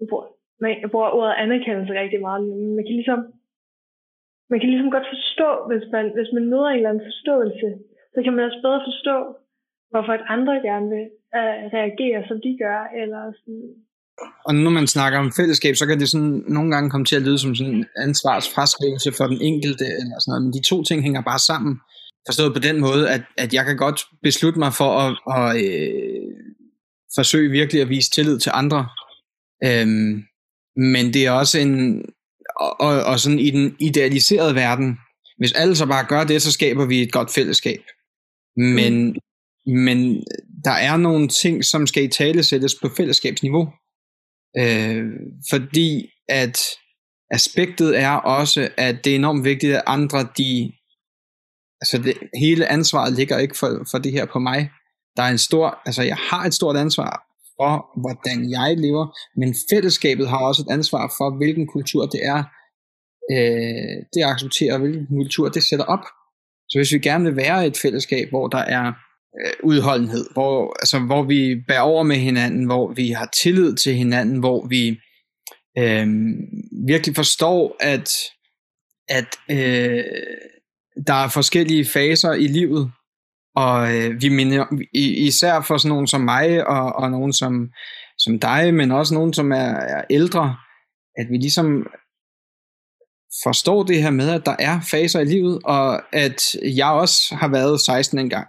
jeg 0.00 0.06
bruger, 0.10 0.26
jeg 0.60 0.90
bruger 0.90 1.10
ordet 1.18 1.34
anerkendelse 1.44 2.00
rigtig 2.02 2.20
meget, 2.20 2.40
men 2.48 2.76
man 2.76 2.84
kan 2.84 2.94
ligesom 3.00 3.20
man 4.50 4.60
kan 4.60 4.70
ligesom 4.70 4.90
godt 4.96 5.08
forstå, 5.14 5.48
hvis 5.68 5.84
man, 5.94 6.04
hvis 6.16 6.30
man 6.36 6.44
møder 6.52 6.68
en 6.70 6.76
eller 6.76 6.90
anden 6.90 7.08
forståelse, 7.10 7.68
så 8.14 8.18
kan 8.22 8.32
man 8.34 8.44
også 8.48 8.60
bedre 8.66 8.86
forstå, 8.90 9.16
hvorfor 9.90 10.12
at 10.18 10.24
andre 10.34 10.54
gerne 10.68 10.86
vil 10.94 11.06
uh, 11.38 11.62
reagere, 11.78 12.20
som 12.28 12.38
de 12.44 12.52
gør, 12.64 12.80
eller 13.00 13.22
sådan. 13.38 13.68
Og 14.46 14.52
når 14.54 14.72
man 14.78 14.86
snakker 14.94 15.18
om 15.24 15.32
fællesskab, 15.38 15.74
så 15.76 15.86
kan 15.86 16.00
det 16.00 16.08
sådan 16.08 16.34
nogle 16.56 16.70
gange 16.74 16.90
komme 16.90 17.06
til 17.06 17.16
at 17.16 17.26
lyde 17.26 17.38
som 17.38 17.54
sådan 17.54 17.74
en 17.74 17.86
ansvarsfraskrivelse 18.06 19.10
for 19.18 19.26
den 19.32 19.40
enkelte, 19.50 19.86
eller 20.00 20.16
sådan 20.18 20.30
noget. 20.32 20.44
men 20.44 20.52
de 20.56 20.68
to 20.70 20.76
ting 20.88 20.98
hænger 21.06 21.22
bare 21.30 21.42
sammen. 21.50 21.74
Forstået 22.28 22.52
på 22.56 22.62
den 22.68 22.76
måde, 22.86 23.02
at, 23.14 23.22
at 23.44 23.50
jeg 23.56 23.64
kan 23.68 23.76
godt 23.84 24.00
beslutte 24.22 24.58
mig 24.64 24.72
for 24.80 24.90
at, 25.04 25.10
at 25.36 25.48
øh, 25.64 26.30
forsøge 27.14 27.50
virkelig 27.50 27.82
at 27.82 27.88
vise 27.88 28.10
tillid 28.10 28.38
til 28.38 28.52
andre. 28.54 28.88
Øhm, 29.64 30.24
men 30.76 31.14
det 31.14 31.26
er 31.26 31.30
også 31.30 31.58
en, 31.58 32.02
og, 32.56 32.80
og, 32.80 33.04
og 33.04 33.20
sådan 33.20 33.38
i 33.38 33.50
den 33.50 33.76
idealiserede 33.80 34.54
verden, 34.54 34.98
hvis 35.38 35.52
alle 35.52 35.76
så 35.76 35.86
bare 35.86 36.06
gør 36.08 36.24
det, 36.24 36.42
så 36.42 36.52
skaber 36.52 36.86
vi 36.86 37.02
et 37.02 37.12
godt 37.12 37.34
fællesskab. 37.34 37.80
Men 38.56 39.06
mm 39.06 39.14
men 39.66 40.24
der 40.64 40.70
er 40.70 40.96
nogle 40.96 41.28
ting, 41.28 41.64
som 41.64 41.86
skal 41.86 42.04
i 42.04 42.08
tale 42.08 42.44
sættes 42.44 42.74
på 42.82 42.88
fællesskabsniveau. 42.96 43.72
Øh, 44.58 45.04
fordi 45.50 46.10
at 46.28 46.58
aspektet 47.30 47.98
er 47.98 48.10
også, 48.10 48.68
at 48.76 49.04
det 49.04 49.10
er 49.10 49.16
enormt 49.16 49.44
vigtigt, 49.44 49.76
at 49.76 49.82
andre, 49.86 50.18
de, 50.38 50.72
altså 51.80 51.98
det, 52.04 52.18
hele 52.38 52.66
ansvaret 52.66 53.12
ligger 53.12 53.38
ikke 53.38 53.56
for, 53.56 53.86
for 53.90 53.98
det 53.98 54.12
her 54.12 54.26
på 54.26 54.38
mig. 54.38 54.70
Der 55.16 55.22
er 55.22 55.30
en 55.30 55.38
stor, 55.38 55.78
altså 55.86 56.02
jeg 56.02 56.16
har 56.16 56.44
et 56.44 56.54
stort 56.54 56.76
ansvar 56.76 57.22
for, 57.56 58.00
hvordan 58.00 58.50
jeg 58.50 58.76
lever, 58.78 59.06
men 59.36 59.54
fællesskabet 59.70 60.28
har 60.28 60.38
også 60.38 60.62
et 60.62 60.72
ansvar 60.72 61.14
for, 61.18 61.36
hvilken 61.36 61.66
kultur 61.66 62.06
det 62.06 62.20
er, 62.22 62.42
øh, 63.32 63.96
det 64.14 64.22
accepterer, 64.24 64.78
hvilken 64.78 65.06
kultur 65.06 65.48
det 65.48 65.62
sætter 65.62 65.84
op. 65.84 66.04
Så 66.68 66.78
hvis 66.78 66.92
vi 66.92 66.98
gerne 66.98 67.24
vil 67.24 67.36
være 67.36 67.66
et 67.66 67.76
fællesskab, 67.76 68.28
hvor 68.28 68.48
der 68.48 68.58
er 68.58 68.86
øh, 69.40 69.52
udholdenhed, 69.62 70.26
hvor, 70.32 70.76
altså, 70.80 70.98
hvor 70.98 71.22
vi 71.22 71.56
bærer 71.68 71.80
over 71.80 72.02
med 72.02 72.16
hinanden, 72.16 72.64
hvor 72.64 72.92
vi 72.92 73.10
har 73.10 73.28
tillid 73.42 73.76
til 73.76 73.94
hinanden, 73.94 74.38
hvor 74.38 74.66
vi 74.66 74.98
øh, 75.78 76.06
virkelig 76.86 77.16
forstår, 77.16 77.76
at, 77.80 78.08
at 79.08 79.30
øh, 79.50 80.04
der 81.06 81.14
er 81.14 81.28
forskellige 81.28 81.84
faser 81.84 82.32
i 82.32 82.46
livet, 82.46 82.92
og 83.56 83.96
øh, 83.96 84.22
vi 84.22 84.28
mener, 84.28 84.64
især 84.94 85.60
for 85.60 85.76
sådan 85.76 85.88
nogen 85.88 86.06
som 86.06 86.20
mig, 86.20 86.66
og, 86.66 86.92
og 86.92 87.10
nogen 87.10 87.32
som, 87.32 87.70
som 88.18 88.38
dig, 88.38 88.74
men 88.74 88.90
også 88.90 89.14
nogen, 89.14 89.32
som 89.32 89.52
er, 89.52 89.74
er 89.96 90.04
ældre, 90.10 90.56
at 91.16 91.26
vi 91.30 91.36
ligesom 91.36 91.86
forstår 93.42 93.82
det 93.82 94.02
her 94.02 94.10
med, 94.10 94.30
at 94.30 94.46
der 94.46 94.56
er 94.58 94.80
faser 94.90 95.20
i 95.20 95.24
livet, 95.24 95.60
og 95.64 96.16
at 96.16 96.42
jeg 96.62 96.86
også 96.86 97.34
har 97.34 97.48
været 97.48 97.80
16 97.80 98.18
engang. 98.18 98.46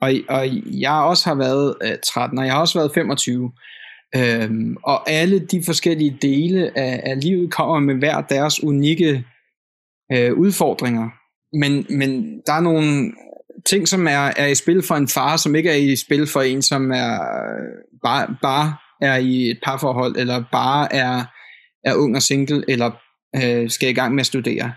Og, 0.00 0.12
og 0.28 0.46
jeg 0.80 0.92
også 0.92 1.28
har 1.28 1.34
været 1.34 1.76
øh, 1.82 1.96
13, 2.12 2.38
og 2.38 2.44
jeg 2.44 2.54
har 2.54 2.60
også 2.60 2.78
været 2.78 2.94
25. 2.94 3.52
Øhm, 4.16 4.76
og 4.84 5.10
alle 5.10 5.38
de 5.38 5.62
forskellige 5.66 6.18
dele 6.22 6.78
af, 6.78 7.02
af 7.04 7.20
livet 7.22 7.52
kommer 7.52 7.80
med 7.80 7.94
hver 7.94 8.20
deres 8.20 8.62
unikke 8.62 9.24
øh, 10.12 10.32
udfordringer. 10.32 11.08
Men, 11.56 11.86
men 11.98 12.40
der 12.46 12.52
er 12.52 12.60
nogle 12.60 13.12
ting, 13.66 13.88
som 13.88 14.06
er, 14.06 14.32
er 14.36 14.46
i 14.46 14.54
spil 14.54 14.82
for 14.82 14.94
en 14.94 15.08
far, 15.08 15.36
som 15.36 15.54
ikke 15.54 15.70
er 15.70 15.74
i 15.74 15.96
spil 15.96 16.26
for 16.26 16.40
en, 16.40 16.62
som 16.62 16.90
er 16.90 17.18
bare, 18.04 18.36
bare 18.42 18.76
er 19.02 19.16
i 19.16 19.50
et 19.50 19.58
parforhold, 19.64 20.16
eller 20.16 20.44
bare 20.52 20.94
er, 20.94 21.24
er 21.84 21.94
ung 21.94 22.16
og 22.16 22.22
single, 22.22 22.64
eller 22.68 22.90
øh, 23.36 23.70
skal 23.70 23.88
i 23.88 23.92
gang 23.92 24.14
med 24.14 24.20
at 24.20 24.26
studere. 24.26 24.72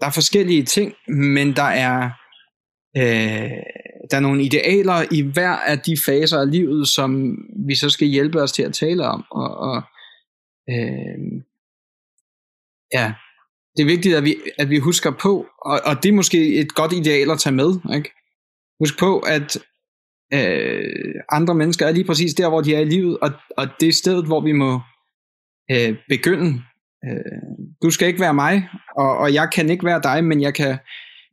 Der 0.00 0.06
er 0.06 0.10
forskellige 0.10 0.62
ting, 0.62 0.92
men 1.08 1.56
der 1.56 1.62
er 1.62 2.10
øh, 2.96 3.62
der 4.10 4.16
er 4.16 4.20
nogle 4.20 4.42
idealer 4.42 5.04
i 5.10 5.22
hver 5.22 5.50
af 5.50 5.78
de 5.78 5.96
faser 6.06 6.40
af 6.40 6.50
livet, 6.50 6.88
som 6.88 7.38
vi 7.66 7.74
så 7.74 7.90
skal 7.90 8.08
hjælpe 8.08 8.42
os 8.42 8.52
til 8.52 8.62
at 8.62 8.74
tale 8.74 9.04
om. 9.04 9.24
Og, 9.30 9.56
og 9.56 9.82
øh, 10.70 11.18
ja, 12.92 13.12
det 13.76 13.82
er 13.82 13.86
vigtigt, 13.86 14.16
at 14.16 14.24
vi, 14.24 14.36
at 14.58 14.70
vi 14.70 14.78
husker 14.78 15.10
på, 15.10 15.46
og, 15.62 15.80
og 15.84 16.02
det 16.02 16.08
er 16.08 16.12
måske 16.12 16.54
et 16.54 16.74
godt 16.74 16.92
ideal 16.92 17.30
at 17.30 17.38
tage 17.38 17.54
med. 17.54 17.94
Ikke? 17.94 18.10
Husk 18.80 18.98
på, 18.98 19.18
at 19.18 19.56
øh, 20.34 21.14
andre 21.32 21.54
mennesker 21.54 21.86
er 21.86 21.92
lige 21.92 22.04
præcis 22.04 22.34
der, 22.34 22.48
hvor 22.48 22.60
de 22.60 22.74
er 22.74 22.80
i 22.80 22.84
livet, 22.84 23.18
og, 23.18 23.30
og 23.56 23.66
det 23.80 23.88
er 23.88 23.92
stedet, 23.92 24.26
hvor 24.26 24.40
vi 24.40 24.52
må 24.52 24.80
øh, 25.70 25.96
begynde. 26.08 26.62
Øh, 27.04 27.66
du 27.82 27.90
skal 27.90 28.08
ikke 28.08 28.20
være 28.20 28.34
mig, 28.34 28.68
og, 28.96 29.16
og 29.18 29.34
jeg 29.34 29.48
kan 29.54 29.70
ikke 29.70 29.84
være 29.84 30.00
dig, 30.02 30.24
men 30.24 30.42
jeg 30.42 30.54
kan 30.54 30.78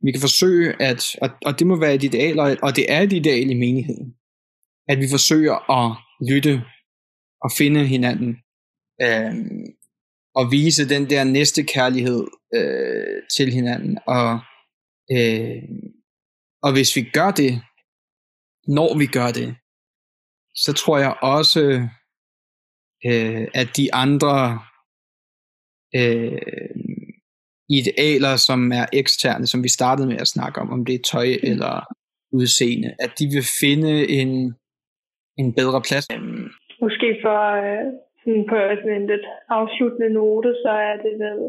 vi 0.02 0.12
kan 0.12 0.20
forsøge 0.20 0.82
at, 0.82 1.04
og, 1.22 1.30
og 1.46 1.58
det 1.58 1.66
må 1.66 1.76
være 1.76 1.94
et 1.94 2.04
ideal, 2.04 2.38
og 2.38 2.76
det 2.76 2.92
er 2.92 3.00
et 3.00 3.12
ideal 3.12 3.50
i 3.50 3.54
menigheden, 3.54 4.14
at 4.88 4.98
vi 4.98 5.06
forsøger 5.10 5.70
at 5.70 5.96
lytte 6.28 6.62
og 7.44 7.50
finde 7.58 7.86
hinanden, 7.86 8.36
øh, 9.02 9.34
og 10.34 10.52
vise 10.52 10.88
den 10.88 11.10
der 11.10 11.24
næste 11.24 11.62
kærlighed 11.62 12.24
øh, 12.54 13.22
til 13.36 13.52
hinanden, 13.52 13.98
og, 14.06 14.38
øh, 15.12 15.62
og 16.66 16.72
hvis 16.76 16.90
vi 16.96 17.02
gør 17.18 17.30
det, 17.42 17.52
når 18.78 18.90
vi 19.02 19.06
gør 19.18 19.30
det, 19.38 19.48
så 20.64 20.70
tror 20.80 20.98
jeg 20.98 21.14
også, 21.36 21.60
øh, 23.08 23.44
at 23.60 23.68
de 23.78 23.86
andre 24.04 24.36
øh, 25.98 26.74
idealer, 27.78 28.34
som 28.48 28.60
er 28.80 28.86
eksterne, 28.92 29.46
som 29.46 29.62
vi 29.62 29.68
startede 29.78 30.08
med 30.08 30.18
at 30.24 30.32
snakke 30.34 30.60
om, 30.60 30.68
om 30.70 30.84
det 30.84 30.94
er 30.94 31.08
tøj 31.12 31.28
mm. 31.34 31.50
eller 31.50 31.74
udseende, 32.38 32.90
at 33.04 33.12
de 33.18 33.24
vil 33.34 33.46
finde 33.60 33.92
en, 34.20 34.30
en 35.40 35.48
bedre 35.58 35.80
plads. 35.86 36.04
Måske 36.84 37.08
for 37.24 37.40
øh, 37.64 37.86
sådan 38.22 38.44
på 38.50 38.56
sådan 38.78 38.96
en 39.00 39.06
lidt 39.12 39.26
afsluttende 39.58 40.10
note, 40.18 40.50
så 40.64 40.72
er 40.90 40.96
det 41.04 41.14
vel, 41.24 41.40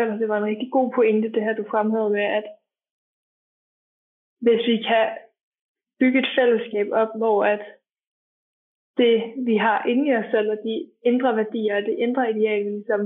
altså 0.00 0.14
det 0.20 0.28
var 0.28 0.38
en 0.38 0.50
rigtig 0.52 0.68
god 0.76 0.88
pointe, 0.96 1.28
det 1.34 1.42
her 1.46 1.54
du 1.60 1.64
fremhævede 1.72 2.12
med, 2.18 2.26
at 2.38 2.46
hvis 4.44 4.62
vi 4.70 4.76
kan 4.90 5.06
bygge 6.00 6.18
et 6.18 6.30
fællesskab 6.38 6.86
op, 6.92 7.12
hvor 7.16 7.44
at 7.44 7.62
det, 8.96 9.16
vi 9.48 9.56
har 9.56 9.78
inde 9.90 10.04
i 10.08 10.16
os 10.16 10.30
selv, 10.30 10.50
og 10.50 10.58
de 10.64 10.90
indre 11.10 11.36
værdier, 11.36 11.76
og 11.76 11.82
det 11.82 11.96
indre 11.98 12.30
ideal, 12.30 12.64
vi 12.64 12.70
ligesom 12.70 13.02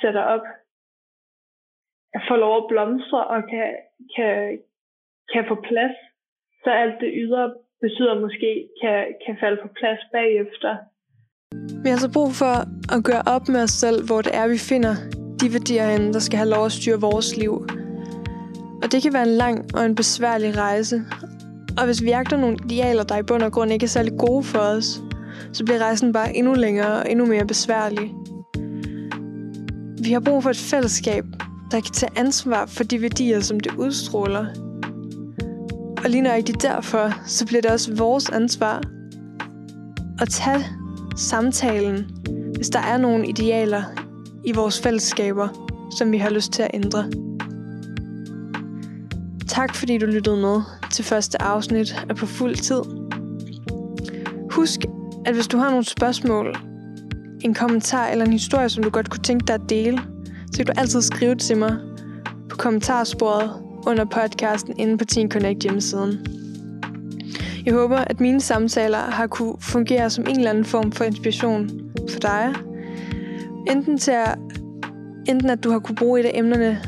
sætter 0.00 0.22
op, 0.34 0.44
får 2.28 2.36
lov 2.36 2.56
at 2.56 2.68
blomstre 2.68 3.26
og 3.34 3.40
kan, 3.52 3.70
kan, 4.16 4.58
kan 5.32 5.44
få 5.48 5.54
plads, 5.68 5.96
så 6.64 6.70
alt 6.70 7.00
det 7.00 7.10
ydre 7.22 7.54
betyder 7.80 8.20
måske 8.20 8.68
kan, 8.82 9.14
kan 9.26 9.36
falde 9.40 9.58
på 9.62 9.68
plads 9.78 10.00
bagefter. 10.12 10.72
Vi 11.84 11.88
har 11.92 12.00
så 12.06 12.10
brug 12.16 12.30
for 12.42 12.54
at 12.94 13.00
gøre 13.08 13.22
op 13.34 13.44
med 13.54 13.62
os 13.62 13.74
selv, 13.84 13.98
hvor 14.08 14.20
det 14.26 14.32
er, 14.40 14.46
vi 14.54 14.58
finder 14.70 14.94
de 15.40 15.46
værdier 15.52 16.12
der 16.12 16.22
skal 16.26 16.38
have 16.38 16.50
lov 16.50 16.64
at 16.66 16.72
styre 16.72 17.00
vores 17.00 17.36
liv. 17.36 17.81
Og 18.82 18.92
det 18.92 19.02
kan 19.02 19.12
være 19.12 19.22
en 19.22 19.34
lang 19.36 19.74
og 19.74 19.84
en 19.84 19.94
besværlig 19.94 20.56
rejse. 20.56 21.02
Og 21.78 21.84
hvis 21.84 22.02
vi 22.02 22.08
jagter 22.08 22.36
nogle 22.36 22.56
idealer, 22.64 23.02
der 23.02 23.18
i 23.18 23.22
bund 23.22 23.42
og 23.42 23.52
grund 23.52 23.72
ikke 23.72 23.84
er 23.84 23.88
særlig 23.88 24.12
gode 24.18 24.44
for 24.44 24.58
os, 24.58 25.02
så 25.52 25.64
bliver 25.64 25.78
rejsen 25.78 26.12
bare 26.12 26.36
endnu 26.36 26.54
længere 26.54 26.92
og 27.02 27.10
endnu 27.10 27.26
mere 27.26 27.46
besværlig. 27.46 28.14
Vi 30.02 30.12
har 30.12 30.20
brug 30.20 30.42
for 30.42 30.50
et 30.50 30.56
fællesskab, 30.56 31.24
der 31.70 31.80
kan 31.80 31.92
tage 31.92 32.12
ansvar 32.16 32.66
for 32.66 32.84
de 32.84 33.02
værdier, 33.02 33.40
som 33.40 33.60
det 33.60 33.74
udstråler. 33.74 34.46
Og 36.04 36.10
lige 36.10 36.22
nøjagtigt 36.22 36.62
derfor, 36.62 37.14
så 37.26 37.46
bliver 37.46 37.62
det 37.62 37.70
også 37.70 37.94
vores 37.94 38.30
ansvar 38.30 38.82
at 40.20 40.28
tage 40.28 40.66
samtalen, 41.16 42.10
hvis 42.56 42.68
der 42.68 42.80
er 42.80 42.98
nogle 42.98 43.28
idealer 43.28 43.82
i 44.44 44.52
vores 44.52 44.80
fællesskaber, 44.80 45.48
som 45.98 46.12
vi 46.12 46.18
har 46.18 46.30
lyst 46.30 46.52
til 46.52 46.62
at 46.62 46.70
ændre. 46.74 47.04
Tak 49.52 49.74
fordi 49.74 49.98
du 49.98 50.06
lyttede 50.06 50.36
med 50.36 50.60
til 50.92 51.04
første 51.04 51.42
afsnit 51.42 52.04
af 52.08 52.16
På 52.16 52.26
Fuld 52.26 52.54
Tid. 52.54 52.82
Husk, 54.50 54.80
at 55.26 55.34
hvis 55.34 55.46
du 55.46 55.58
har 55.58 55.70
nogle 55.70 55.84
spørgsmål, 55.84 56.56
en 57.40 57.54
kommentar 57.54 58.06
eller 58.06 58.24
en 58.24 58.32
historie, 58.32 58.68
som 58.68 58.82
du 58.82 58.90
godt 58.90 59.10
kunne 59.10 59.22
tænke 59.22 59.46
dig 59.46 59.54
at 59.54 59.60
dele, 59.68 59.98
så 60.52 60.56
kan 60.56 60.66
du 60.66 60.72
altid 60.76 61.02
skrive 61.02 61.34
til 61.34 61.56
mig 61.56 61.76
på 62.48 62.56
kommentarsporet 62.56 63.50
under 63.86 64.04
podcasten 64.04 64.74
inde 64.78 64.98
på 64.98 65.04
Teen 65.04 65.30
Connect 65.30 65.62
hjemmesiden. 65.62 66.26
Jeg 67.66 67.74
håber, 67.74 67.96
at 67.96 68.20
mine 68.20 68.40
samtaler 68.40 68.98
har 68.98 69.26
kunne 69.26 69.54
fungere 69.60 70.10
som 70.10 70.24
en 70.28 70.36
eller 70.36 70.50
anden 70.50 70.64
form 70.64 70.92
for 70.92 71.04
inspiration 71.04 71.70
for 72.12 72.20
dig. 72.20 72.54
Enten 73.70 73.98
til 73.98 74.10
at, 74.10 74.38
enten 75.28 75.50
at 75.50 75.64
du 75.64 75.70
har 75.70 75.78
kunne 75.78 75.96
bruge 75.96 76.20
et 76.20 76.26
af 76.26 76.32
emnerne 76.34 76.80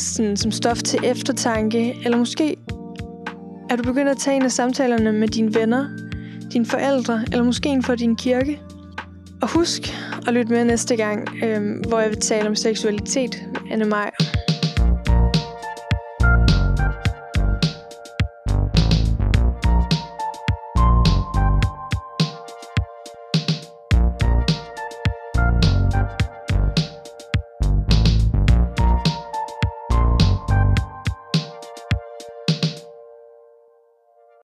sådan, 0.00 0.36
som 0.36 0.50
stof 0.50 0.82
til 0.82 0.98
eftertanke, 1.04 1.96
eller 2.04 2.18
måske 2.18 2.56
er 3.70 3.76
du 3.76 3.82
begyndt 3.82 4.08
at 4.08 4.18
tage 4.18 4.36
en 4.36 4.42
af 4.42 4.52
samtalerne 4.52 5.12
med 5.12 5.28
dine 5.28 5.54
venner, 5.54 5.88
dine 6.52 6.66
forældre, 6.66 7.24
eller 7.32 7.44
måske 7.44 7.68
en 7.68 7.82
fra 7.82 7.94
din 7.94 8.16
kirke. 8.16 8.60
Og 9.42 9.48
husk 9.48 9.82
at 10.26 10.34
lytte 10.34 10.52
med 10.52 10.64
næste 10.64 10.96
gang, 10.96 11.28
øh, 11.44 11.88
hvor 11.88 12.00
jeg 12.00 12.10
vil 12.10 12.20
tale 12.20 12.48
om 12.48 12.54
seksualitet 12.54 13.44
med 13.52 13.72
Anne 13.72 13.84
Maj. 13.84 14.10